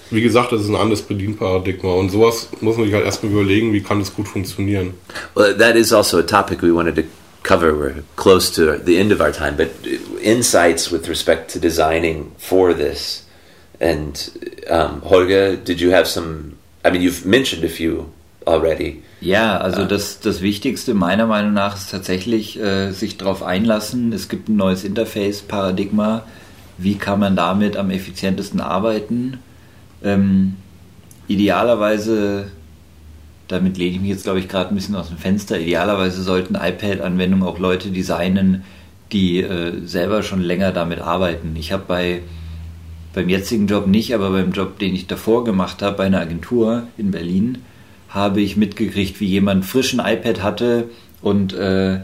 Wie 0.09 0.21
gesagt, 0.21 0.51
das 0.51 0.61
ist 0.61 0.69
ein 0.69 0.75
anderes 0.75 1.01
Bedienparadigma 1.01 1.91
und 1.93 2.09
sowas 2.09 2.49
muss 2.61 2.77
man 2.77 2.85
sich 2.85 2.93
halt 2.93 3.05
erstmal 3.05 3.31
überlegen, 3.31 3.73
wie 3.73 3.81
kann 3.81 3.99
das 3.99 4.13
gut 4.13 4.27
funktionieren. 4.27 4.93
Well, 5.35 5.57
that 5.57 5.75
is 5.75 5.91
also 5.91 6.17
a 6.19 6.23
topic 6.23 6.61
we 6.61 6.73
wanted 6.73 6.95
to 6.95 7.03
cover. 7.43 7.73
We're 7.73 8.03
close 8.15 8.53
to 8.55 8.77
the 8.77 8.97
end 8.97 9.11
of 9.11 9.19
our 9.19 9.33
time, 9.33 9.57
but 9.57 9.69
insights 10.21 10.91
with 10.91 11.09
respect 11.09 11.51
to 11.53 11.59
designing 11.59 12.31
for 12.37 12.73
this. 12.73 13.26
And 13.79 14.31
um, 14.69 15.01
Holger, 15.03 15.55
did 15.55 15.79
you 15.79 15.91
have 15.91 16.07
some? 16.07 16.57
I 16.83 16.89
mean, 16.89 17.01
you've 17.01 17.25
mentioned 17.25 17.63
a 17.63 17.69
few 17.69 18.11
already. 18.45 19.03
Ja, 19.19 19.57
also 19.57 19.85
das, 19.85 20.19
das 20.19 20.41
Wichtigste 20.41 20.93
meiner 20.93 21.25
Meinung 21.25 21.53
nach 21.53 21.75
ist 21.75 21.91
tatsächlich 21.91 22.59
äh, 22.59 22.91
sich 22.91 23.17
darauf 23.17 23.43
einlassen. 23.43 24.13
Es 24.13 24.29
gibt 24.29 24.47
ein 24.47 24.55
neues 24.55 24.83
Interface-Paradigma. 24.83 26.23
Wie 26.77 26.95
kann 26.95 27.19
man 27.19 27.35
damit 27.35 27.77
am 27.77 27.89
effizientesten 27.89 28.61
arbeiten? 28.61 29.39
Ähm, 30.03 30.55
idealerweise, 31.27 32.51
damit 33.47 33.77
lehne 33.77 33.95
ich 33.95 34.01
mich 34.01 34.09
jetzt 34.11 34.23
glaube 34.23 34.39
ich 34.39 34.47
gerade 34.47 34.69
ein 34.69 34.75
bisschen 34.75 34.95
aus 34.95 35.09
dem 35.09 35.17
Fenster, 35.17 35.59
idealerweise 35.59 36.21
sollten 36.21 36.53
iPad-Anwendungen 36.53 37.47
auch 37.47 37.57
Leute 37.57 37.89
designen, 37.89 38.63
die 39.11 39.41
äh, 39.41 39.85
selber 39.85 40.21
schon 40.21 40.41
länger 40.41 40.71
damit 40.71 40.99
arbeiten. 40.99 41.55
Ich 41.57 41.71
habe 41.71 41.83
bei 41.87 42.21
beim 43.17 43.29
jetzigen 43.29 43.65
Job 43.65 43.87
nicht, 43.87 44.13
aber 44.13 44.29
beim 44.29 44.51
Job, 44.51 44.77
den 44.77 44.93
ich 44.93 45.07
davor 45.07 45.43
gemacht 45.43 45.81
habe, 45.81 45.97
bei 45.97 46.03
einer 46.03 46.21
Agentur 46.21 46.83
in 46.99 47.09
Berlin, 47.09 47.63
habe 48.09 48.41
ich 48.41 48.57
mitgekriegt, 48.57 49.19
wie 49.19 49.25
jemand 49.25 49.65
frischen 49.65 49.99
iPad 49.99 50.43
hatte 50.43 50.89
und 51.23 51.51
äh, 51.51 52.01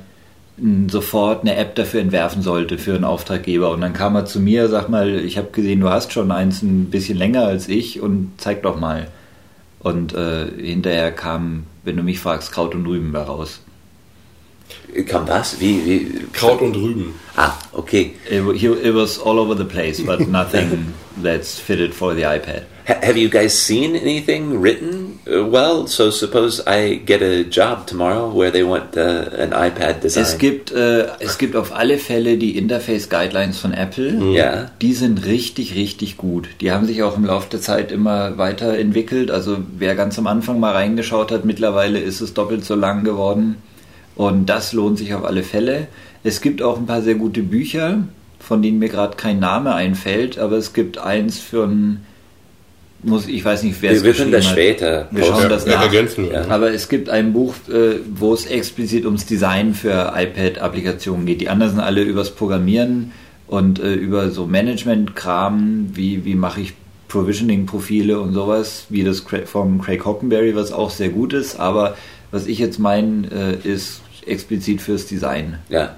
sofort 0.87 1.41
eine 1.41 1.55
App 1.55 1.75
dafür 1.75 2.01
entwerfen 2.01 2.41
sollte 2.41 2.79
für 2.79 2.95
einen 2.95 3.03
Auftraggeber. 3.03 3.69
Und 3.69 3.81
dann 3.81 3.93
kam 3.93 4.15
er 4.15 4.25
zu 4.25 4.39
mir, 4.39 4.69
sag 4.69 4.89
mal, 4.89 5.19
ich 5.19 5.37
habe 5.37 5.51
gesehen, 5.51 5.81
du 5.81 5.89
hast 5.91 6.11
schon 6.13 6.31
eins 6.31 6.63
ein 6.63 6.89
bisschen 6.89 7.19
länger 7.19 7.45
als 7.45 7.69
ich 7.69 8.01
und 8.01 8.31
zeig 8.37 8.63
doch 8.63 8.79
mal. 8.79 9.07
Und 9.77 10.15
äh, 10.15 10.47
hinterher 10.57 11.11
kam, 11.11 11.65
wenn 11.83 11.95
du 11.95 12.01
mich 12.01 12.19
fragst, 12.19 12.51
Kraut 12.51 12.73
und 12.73 12.87
Rüben 12.87 13.15
raus. 13.15 13.61
Kam 15.07 15.27
was? 15.27 15.59
Wie, 15.59 15.85
wie? 15.85 16.27
Kraut 16.33 16.61
und 16.61 16.75
Rüben. 16.75 17.13
Ah, 17.35 17.53
okay. 17.73 18.13
It, 18.29 18.43
it 18.63 18.93
was 18.93 19.17
all 19.17 19.39
over 19.39 19.55
the 19.55 19.65
place, 19.65 19.99
but 19.99 20.27
nothing 20.27 20.93
that's 21.21 21.59
fitted 21.59 21.93
for 21.93 22.13
the 22.13 22.23
iPad. 22.23 22.63
Ha- 22.87 22.99
have 23.01 23.17
you 23.17 23.29
guys 23.29 23.57
seen 23.57 23.95
anything 23.95 24.61
written 24.61 25.19
uh, 25.25 25.45
well? 25.45 25.87
So 25.87 26.11
suppose 26.11 26.61
I 26.67 26.95
get 26.95 27.21
a 27.21 27.43
job 27.43 27.87
tomorrow 27.87 28.29
where 28.29 28.51
they 28.51 28.63
want 28.63 28.97
uh, 28.97 29.29
an 29.37 29.51
iPad 29.51 30.01
design. 30.01 30.23
Es 30.23 30.37
gibt, 30.37 30.71
äh, 30.71 31.07
es 31.19 31.37
gibt 31.37 31.55
auf 31.55 31.73
alle 31.73 31.97
Fälle 31.97 32.37
die 32.37 32.57
Interface 32.57 33.09
Guidelines 33.09 33.57
von 33.57 33.73
Apple. 33.73 34.33
Ja. 34.33 34.71
Die 34.81 34.93
sind 34.93 35.25
richtig, 35.25 35.75
richtig 35.75 36.17
gut. 36.17 36.49
Die 36.59 36.71
haben 36.71 36.85
sich 36.85 37.03
auch 37.03 37.15
im 37.15 37.25
Laufe 37.25 37.49
der 37.49 37.61
Zeit 37.61 37.91
immer 37.91 38.37
weiterentwickelt. 38.37 39.31
Also 39.31 39.57
wer 39.77 39.95
ganz 39.95 40.19
am 40.19 40.27
Anfang 40.27 40.59
mal 40.59 40.73
reingeschaut 40.73 41.31
hat, 41.31 41.45
mittlerweile 41.45 41.99
ist 41.99 42.19
es 42.21 42.33
doppelt 42.33 42.65
so 42.65 42.75
lang 42.75 43.03
geworden. 43.05 43.57
Und 44.15 44.45
das 44.47 44.73
lohnt 44.73 44.97
sich 44.97 45.13
auf 45.13 45.23
alle 45.25 45.43
Fälle. 45.43 45.87
Es 46.23 46.39
gibt 46.41 46.61
auch 46.61 46.77
ein 46.77 46.85
paar 46.85 47.01
sehr 47.01 47.15
gute 47.15 47.41
Bücher, 47.43 48.03
von 48.39 48.61
denen 48.61 48.79
mir 48.79 48.89
gerade 48.89 49.15
kein 49.17 49.39
Name 49.39 49.73
einfällt, 49.73 50.37
aber 50.37 50.57
es 50.57 50.73
gibt 50.73 50.97
eins 50.97 51.39
für 51.39 51.63
ein 51.65 52.05
muss 53.05 53.27
ich 53.27 53.43
weiß 53.43 53.63
nicht, 53.63 53.81
wer 53.81 53.91
wir, 53.91 53.97
es 53.97 54.03
wir 54.05 54.13
können 54.13 54.31
das 54.31 54.45
geschrieben 54.45 54.69
hat. 54.69 54.77
später 54.79 55.07
Wir 55.11 55.23
schauen 55.25 55.33
posten. 55.33 55.49
das 55.49 55.65
Ja, 55.65 55.71
nach. 55.75 55.81
ergänzen 55.83 56.23
wir. 56.23 56.31
Ja. 56.33 56.47
Aber 56.47 56.71
es 56.71 56.87
gibt 56.87 57.09
ein 57.09 57.33
Buch, 57.33 57.53
äh, 57.69 57.95
wo 58.15 58.33
es 58.33 58.45
explizit 58.45 59.05
ums 59.05 59.25
Design 59.25 59.73
für 59.73 60.13
iPad-Applikationen 60.15 61.25
geht. 61.25 61.41
Die 61.41 61.49
anderen 61.49 61.73
sind 61.73 61.81
alle 61.81 62.01
übers 62.01 62.31
Programmieren 62.31 63.11
und 63.47 63.79
äh, 63.79 63.93
über 63.93 64.29
so 64.31 64.45
Management-Kram, 64.45 65.89
wie, 65.93 66.23
wie 66.23 66.35
mache 66.35 66.61
ich 66.61 66.73
Provisioning-Profile 67.09 68.19
und 68.21 68.33
sowas, 68.33 68.85
wie 68.89 69.03
das 69.03 69.25
Cra- 69.27 69.45
vom 69.45 69.81
Craig 69.81 70.05
Hockenberry, 70.05 70.55
was 70.55 70.71
auch 70.71 70.89
sehr 70.89 71.09
gut 71.09 71.33
ist. 71.33 71.59
Aber 71.59 71.95
was 72.33 72.47
ich 72.47 72.57
jetzt 72.57 72.79
meine, 72.79 73.59
äh, 73.63 73.67
ist 73.67 74.01
explizit 74.25 74.81
fürs 74.81 75.05
Design. 75.05 75.59
Ja. 75.69 75.95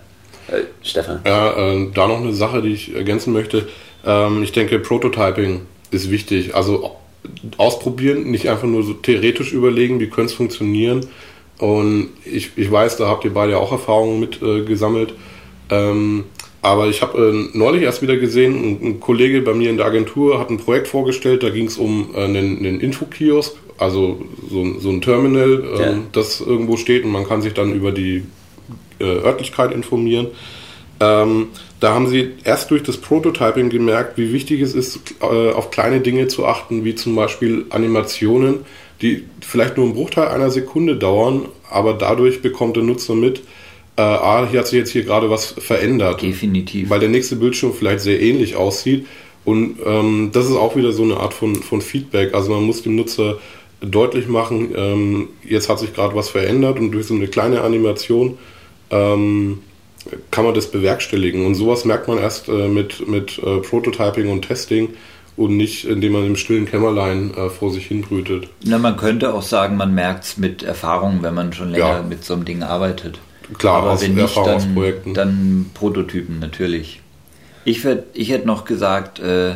Äh, 0.47 0.63
Stefan? 0.83 1.21
Ja, 1.25 1.53
äh, 1.53 1.87
da 1.93 2.07
noch 2.07 2.19
eine 2.19 2.33
Sache, 2.33 2.61
die 2.61 2.73
ich 2.73 2.93
ergänzen 2.93 3.31
möchte. 3.31 3.69
Ähm, 4.05 4.43
ich 4.43 4.51
denke, 4.51 4.77
Prototyping 4.79 5.61
ist 5.91 6.11
wichtig. 6.11 6.53
Also 6.53 6.97
ausprobieren, 7.57 8.29
nicht 8.29 8.49
einfach 8.49 8.67
nur 8.67 8.83
so 8.83 8.93
theoretisch 8.93 9.53
überlegen, 9.53 10.01
wie 10.01 10.07
könnte 10.07 10.31
es 10.31 10.33
funktionieren. 10.33 11.07
Und 11.57 12.09
ich, 12.25 12.51
ich 12.57 12.69
weiß, 12.69 12.97
da 12.97 13.07
habt 13.07 13.23
ihr 13.23 13.33
beide 13.33 13.57
auch 13.57 13.71
Erfahrungen 13.71 14.19
mit 14.19 14.41
äh, 14.41 14.63
gesammelt. 14.63 15.13
Ähm, 15.69 16.25
aber 16.61 16.87
ich 16.87 17.01
habe 17.01 17.49
äh, 17.53 17.57
neulich 17.57 17.83
erst 17.83 18.01
wieder 18.01 18.17
gesehen, 18.17 18.55
ein, 18.55 18.85
ein 18.85 18.99
Kollege 18.99 19.41
bei 19.41 19.53
mir 19.53 19.69
in 19.69 19.77
der 19.77 19.85
Agentur 19.85 20.37
hat 20.37 20.49
ein 20.49 20.57
Projekt 20.57 20.89
vorgestellt, 20.89 21.43
da 21.43 21.49
ging 21.49 21.67
es 21.67 21.77
um 21.77 22.09
äh, 22.13 22.25
einen, 22.25 22.57
einen 22.57 22.81
Infokiosk, 22.81 23.55
also 23.77 24.21
so, 24.49 24.61
ein- 24.61 24.79
so 24.79 24.89
ein 24.89 25.01
Terminal, 25.01 25.63
äh, 25.63 25.81
Ja. 25.81 25.97
das 26.11 26.39
irgendwo 26.41 26.77
steht 26.77 27.03
und 27.03 27.11
man 27.11 27.27
kann 27.27 27.41
sich 27.41 27.53
dann 27.53 27.73
über 27.73 27.91
die 27.91 28.23
äh, 28.99 29.03
Örtlichkeit 29.03 29.73
informieren. 29.73 30.27
Ähm, 31.01 31.47
da 31.81 31.93
haben 31.93 32.07
sie 32.07 32.29
erst 32.45 32.71
durch 32.71 32.81
das 32.83 32.95
Prototyping 32.97 33.69
gemerkt, 33.69 34.17
wie 34.17 34.31
wichtig 34.31 34.61
es 34.61 34.73
ist, 34.73 34.99
äh, 35.21 35.51
auf 35.51 35.69
kleine 35.71 35.99
Dinge 35.99 36.27
zu 36.27 36.45
achten, 36.45 36.85
wie 36.85 36.95
zum 36.95 37.15
Beispiel 37.15 37.65
Animationen, 37.69 38.59
die 39.01 39.23
vielleicht 39.41 39.75
nur 39.75 39.85
einen 39.87 39.95
Bruchteil 39.95 40.29
einer 40.29 40.49
Sekunde 40.49 40.95
dauern, 40.95 41.47
aber 41.69 41.93
dadurch 41.93 42.41
bekommt 42.41 42.77
der 42.77 42.83
Nutzer 42.83 43.13
mit, 43.15 43.39
äh, 43.97 44.01
ah, 44.01 44.47
hier 44.49 44.59
hat 44.59 44.67
sich 44.67 44.79
jetzt 44.79 44.91
hier 44.91 45.03
gerade 45.03 45.29
was 45.29 45.47
verändert. 45.47 46.21
Definitiv. 46.21 46.89
Weil 46.89 47.01
der 47.01 47.09
nächste 47.09 47.35
Bildschirm 47.35 47.73
vielleicht 47.73 47.99
sehr 47.99 48.21
ähnlich 48.21 48.55
aussieht. 48.55 49.05
Und 49.43 49.75
ähm, 49.85 50.29
das 50.31 50.45
ist 50.49 50.55
auch 50.55 50.75
wieder 50.77 50.91
so 50.93 51.03
eine 51.03 51.17
Art 51.17 51.33
von, 51.33 51.55
von 51.55 51.81
Feedback. 51.81 52.33
Also 52.33 52.51
man 52.51 52.63
muss 52.63 52.81
dem 52.83 52.95
Nutzer 52.95 53.37
deutlich 53.81 54.27
machen, 54.27 54.73
ähm, 54.75 55.29
jetzt 55.43 55.69
hat 55.69 55.79
sich 55.79 55.93
gerade 55.93 56.15
was 56.15 56.29
verändert 56.29 56.79
und 56.79 56.91
durch 56.91 57.07
so 57.07 57.13
eine 57.13 57.27
kleine 57.27 57.61
Animation 57.61 58.37
ähm, 58.89 59.59
kann 60.31 60.45
man 60.45 60.53
das 60.53 60.71
bewerkstelligen. 60.71 61.45
Und 61.45 61.55
sowas 61.55 61.85
merkt 61.85 62.07
man 62.07 62.17
erst 62.17 62.47
äh, 62.47 62.67
mit, 62.67 63.07
mit 63.07 63.39
äh, 63.39 63.57
Prototyping 63.59 64.29
und 64.29 64.43
Testing 64.43 64.89
und 65.37 65.57
nicht, 65.57 65.85
indem 65.85 66.13
man 66.13 66.25
im 66.25 66.35
stillen 66.35 66.65
Kämmerlein 66.65 67.33
äh, 67.35 67.49
vor 67.49 67.71
sich 67.71 67.87
hin 67.87 68.01
brütet. 68.01 68.47
Na, 68.63 68.77
man 68.77 68.97
könnte 68.97 69.33
auch 69.33 69.41
sagen, 69.41 69.77
man 69.77 69.93
merkt 69.93 70.23
es 70.23 70.37
mit 70.37 70.63
Erfahrung, 70.63 71.19
wenn 71.21 71.33
man 71.33 71.53
schon 71.53 71.71
länger 71.71 71.85
Ja. 71.97 72.01
mit 72.03 72.23
so 72.23 72.33
einem 72.33 72.45
Ding 72.45 72.63
arbeitet. 72.63 73.19
Klar, 73.57 73.77
Aber 73.83 73.91
aus 73.91 74.01
wenn 74.01 74.15
nicht, 74.15 74.37
dann, 74.37 75.13
dann 75.13 75.71
Prototypen 75.73 76.39
natürlich. 76.39 77.01
Ich, 77.63 77.85
ich 78.13 78.29
hätte 78.29 78.47
noch 78.47 78.65
gesagt, 78.65 79.19
äh, 79.19 79.55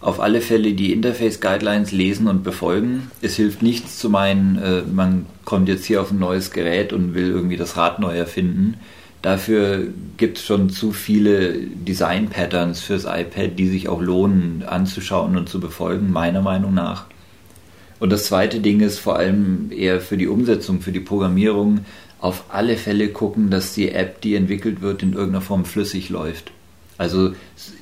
auf 0.00 0.20
alle 0.20 0.40
Fälle 0.40 0.72
die 0.72 0.92
Interface 0.92 1.40
Guidelines 1.40 1.92
lesen 1.92 2.26
und 2.26 2.42
befolgen. 2.42 3.10
Es 3.20 3.36
hilft 3.36 3.62
nichts 3.62 3.98
zu 3.98 4.08
meinen, 4.08 4.56
äh, 4.56 4.82
man 4.82 5.26
kommt 5.44 5.68
jetzt 5.68 5.84
hier 5.84 6.00
auf 6.00 6.10
ein 6.10 6.18
neues 6.18 6.50
Gerät 6.52 6.92
und 6.92 7.14
will 7.14 7.30
irgendwie 7.30 7.56
das 7.56 7.76
Rad 7.76 7.98
neu 8.00 8.16
erfinden. 8.16 8.78
Dafür 9.22 9.88
gibt 10.16 10.38
es 10.38 10.46
schon 10.46 10.70
zu 10.70 10.92
viele 10.92 11.52
Design-Patterns 11.52 12.80
fürs 12.80 13.04
iPad, 13.04 13.58
die 13.58 13.68
sich 13.68 13.88
auch 13.88 14.00
lohnen 14.00 14.62
anzuschauen 14.66 15.36
und 15.36 15.48
zu 15.48 15.60
befolgen, 15.60 16.10
meiner 16.10 16.40
Meinung 16.40 16.72
nach. 16.72 17.04
Und 17.98 18.10
das 18.10 18.24
zweite 18.24 18.60
Ding 18.60 18.80
ist 18.80 18.98
vor 18.98 19.16
allem 19.16 19.70
eher 19.70 20.00
für 20.00 20.16
die 20.16 20.28
Umsetzung, 20.28 20.80
für 20.80 20.92
die 20.92 21.00
Programmierung, 21.00 21.80
auf 22.18 22.44
alle 22.48 22.78
Fälle 22.78 23.08
gucken, 23.08 23.50
dass 23.50 23.74
die 23.74 23.90
App, 23.90 24.22
die 24.22 24.34
entwickelt 24.34 24.80
wird, 24.80 25.02
in 25.02 25.12
irgendeiner 25.12 25.42
Form 25.42 25.66
flüssig 25.66 26.08
läuft. 26.08 26.50
Also 27.00 27.32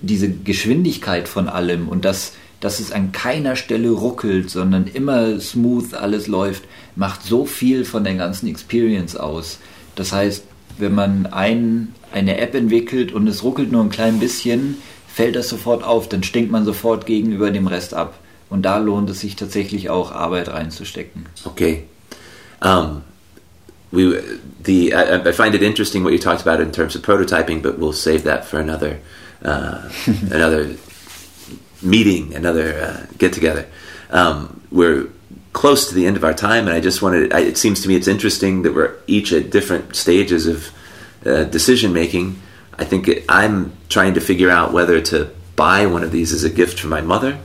diese 0.01 0.31
Geschwindigkeit 0.31 1.27
von 1.27 1.49
allem 1.49 1.89
und 1.89 2.05
dass, 2.05 2.35
dass 2.61 2.79
es 2.79 2.93
an 2.93 3.11
keiner 3.11 3.57
Stelle 3.57 3.91
ruckelt, 3.91 4.49
sondern 4.49 4.87
immer 4.87 5.41
smooth 5.41 5.93
alles 5.95 6.29
läuft, 6.29 6.63
macht 6.95 7.25
so 7.25 7.45
viel 7.45 7.85
von 7.85 8.05
der 8.05 8.15
ganzen 8.15 8.47
Experience 8.47 9.17
aus. 9.17 9.59
Das 9.97 10.13
heißt, 10.13 10.45
wenn 10.79 10.95
man 10.95 11.27
ein, 11.27 11.95
eine 12.13 12.39
App 12.39 12.55
entwickelt 12.55 13.11
und 13.11 13.27
es 13.27 13.43
ruckelt 13.43 13.73
nur 13.73 13.83
ein 13.83 13.91
klein 13.91 14.21
bisschen, 14.21 14.77
fällt 15.13 15.35
das 15.35 15.49
sofort 15.49 15.83
auf, 15.83 16.09
dann 16.09 16.23
stinkt 16.23 16.53
man 16.53 16.65
sofort 16.65 17.05
gegenüber 17.05 17.51
dem 17.51 17.67
Rest 17.67 17.95
ab. 17.95 18.21
Und 18.51 18.63
da 18.63 18.79
lohnt 18.79 19.11
es 19.11 19.19
sich 19.19 19.35
tatsächlich 19.35 19.91
auch, 19.91 20.13
Arbeit 20.13 20.49
reinzustecken. 20.49 21.27
Okay. 21.45 21.83
Um, 22.65 23.03
we 23.91 24.21
the 24.63 24.95
I, 24.95 25.17
I 25.17 25.33
find 25.33 25.55
it 25.55 25.63
interesting 25.63 26.05
what 26.05 26.13
you 26.13 26.19
talked 26.19 26.43
about 26.43 26.61
in 26.61 26.73
terms 26.73 26.95
of 26.95 27.03
prototyping, 27.03 27.63
but 27.63 27.79
we'll 27.79 27.93
save 27.93 28.25
that 28.25 28.45
for 28.45 28.61
another 28.61 29.01
uh, 29.43 29.91
another 30.31 30.77
meeting, 31.83 32.35
another 32.35 32.79
uh, 32.81 33.07
get 33.17 33.33
together. 33.33 33.67
Um, 34.11 34.63
we're 34.71 35.09
close 35.53 35.89
to 35.89 35.95
the 35.95 36.07
end 36.07 36.17
of 36.17 36.25
our 36.25 36.35
time, 36.35 36.67
and 36.67 36.77
I 36.77 36.81
just 36.81 37.03
wanted. 37.03 37.33
I, 37.33 37.41
it 37.41 37.59
seems 37.59 37.83
to 37.83 37.89
me 37.89 37.97
it's 37.97 38.09
interesting 38.09 38.63
that 38.63 38.75
we're 38.75 38.97
each 39.07 39.33
at 39.33 39.51
different 39.51 39.97
stages 39.97 40.47
of 40.47 40.71
uh, 41.25 41.45
decision 41.45 41.93
making. 41.93 42.41
I 42.79 42.85
think 42.85 43.09
it, 43.09 43.25
I'm 43.29 43.77
trying 43.89 44.15
to 44.15 44.21
figure 44.21 44.51
out 44.51 44.73
whether 44.73 45.01
to 45.01 45.31
buy 45.57 45.87
one 45.87 46.05
of 46.05 46.13
these 46.13 46.33
as 46.33 46.45
a 46.45 46.51
gift 46.51 46.79
for 46.81 46.87
my 46.87 47.01
mother. 47.01 47.39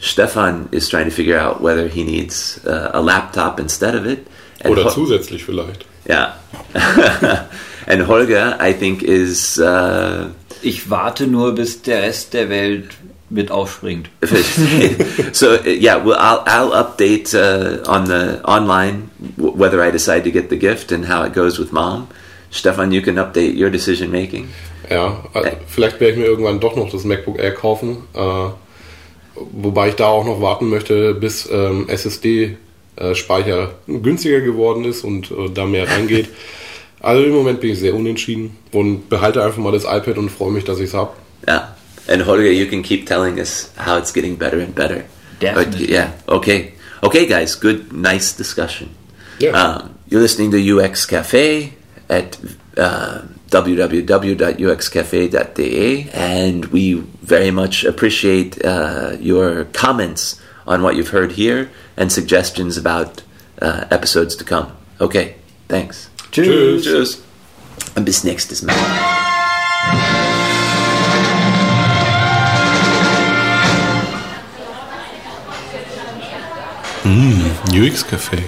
Stefan 0.00 0.68
is 0.70 0.88
trying 0.88 1.06
to 1.06 1.10
figure 1.10 1.38
out 1.38 1.60
whether 1.60 1.88
he 1.88 2.04
needs 2.04 2.64
uh, 2.64 2.90
a 2.94 3.00
laptop 3.00 3.58
instead 3.58 3.94
of 3.94 4.06
it. 4.06 4.26
Oder 4.64 4.84
Ho- 4.84 4.90
zusätzlich 4.90 5.44
vielleicht. 5.44 5.84
yeah. 6.08 6.34
and 7.86 8.06
Holger, 8.08 8.58
I 8.60 8.72
think, 8.72 9.02
is 9.02 9.58
uh, 9.58 10.26
Ich 10.62 10.90
warte 10.90 11.26
nur, 11.26 11.54
bis 11.54 11.82
der 11.82 12.02
Rest 12.02 12.34
der 12.34 12.48
Welt 12.48 12.88
mit 13.30 13.50
aufspringt. 13.50 14.08
so 15.32 15.50
uh, 15.52 15.58
yeah. 15.66 15.96
Well, 16.04 16.16
I'll 16.18 16.42
I'll 16.46 16.72
update 16.72 17.34
uh, 17.34 17.82
on 17.88 18.06
the 18.06 18.40
online 18.44 19.10
w- 19.36 19.52
whether 19.56 19.80
I 19.86 19.90
decide 19.92 20.24
to 20.24 20.30
get 20.30 20.48
the 20.50 20.56
gift 20.58 20.90
and 20.92 21.08
how 21.08 21.24
it 21.24 21.34
goes 21.34 21.58
with 21.58 21.70
mom. 21.72 22.08
Stefan, 22.50 22.90
you 22.92 23.02
can 23.02 23.16
update 23.16 23.54
your 23.56 23.70
decision 23.70 24.10
making. 24.10 24.48
Ja, 24.90 25.22
also 25.34 25.50
vielleicht 25.66 26.00
werde 26.00 26.12
ich 26.14 26.18
mir 26.18 26.24
irgendwann 26.24 26.60
doch 26.60 26.74
noch 26.74 26.90
das 26.90 27.04
MacBook 27.04 27.38
Air 27.38 27.52
kaufen. 27.54 27.98
Äh, 28.14 28.20
wobei 29.52 29.90
ich 29.90 29.96
da 29.96 30.06
auch 30.06 30.24
noch 30.24 30.40
warten 30.40 30.70
möchte, 30.70 31.12
bis 31.14 31.46
ähm, 31.52 31.86
SSD-Speicher 32.98 33.74
günstiger 33.86 34.40
geworden 34.40 34.84
ist 34.84 35.04
und 35.04 35.30
äh, 35.30 35.50
da 35.52 35.66
mehr 35.66 35.88
reingeht. 35.88 36.28
Also 37.00 37.22
im 37.22 37.30
Moment 37.30 37.60
bin 37.60 37.70
ich 37.70 37.78
sehr 37.78 37.94
unentschieden 37.94 38.56
und 38.72 39.08
behalte 39.08 39.40
einfach 39.44 39.58
mal 39.58 39.70
das 39.70 39.84
iPad 39.84 40.18
und 40.18 40.30
freue 40.30 40.50
mich, 40.50 40.64
dass 40.64 40.80
ich 40.80 40.86
es 40.86 40.94
habe. 40.94 41.12
Yeah. 41.46 41.76
And 42.08 42.26
Holger, 42.26 42.50
you 42.50 42.66
can 42.66 42.82
keep 42.82 43.06
telling 43.06 43.38
us 43.38 43.70
how 43.76 43.98
it's 43.98 44.12
getting 44.12 44.36
better 44.36 44.60
and 44.60 44.74
better. 44.74 45.04
Definitely. 45.40 45.86
But, 45.86 45.90
yeah. 45.90 46.10
Okay. 46.26 46.72
Okay, 47.04 47.26
guys. 47.26 47.54
Good, 47.54 47.92
nice 47.92 48.36
discussion. 48.36 48.88
Yeah. 49.38 49.52
Um, 49.52 49.94
you're 50.08 50.20
listening 50.20 50.50
to 50.50 50.58
UX 50.58 51.06
Cafe 51.06 51.72
at 52.08 52.36
uh, 52.76 53.20
www.uxcafe.de, 53.50 56.10
and 56.12 56.64
we 56.66 56.94
very 57.22 57.52
much 57.52 57.84
appreciate 57.84 58.64
uh, 58.64 59.16
your 59.20 59.66
comments 59.66 60.40
on 60.68 60.82
what 60.82 60.94
you've 60.94 61.08
heard 61.08 61.32
here 61.32 61.70
and 61.96 62.12
suggestions 62.12 62.76
about 62.76 63.22
uh, 63.60 63.86
episodes 63.90 64.36
to 64.36 64.44
come. 64.44 64.76
Okay. 65.00 65.34
Thanks. 65.68 66.10
Cheers. 66.30 66.84
Tschüss. 66.84 67.22
Und 67.96 68.04
bis 68.04 68.22
nächstes 68.22 68.62
Mal. 68.62 68.76
UX 77.72 78.04
Café. 78.04 78.42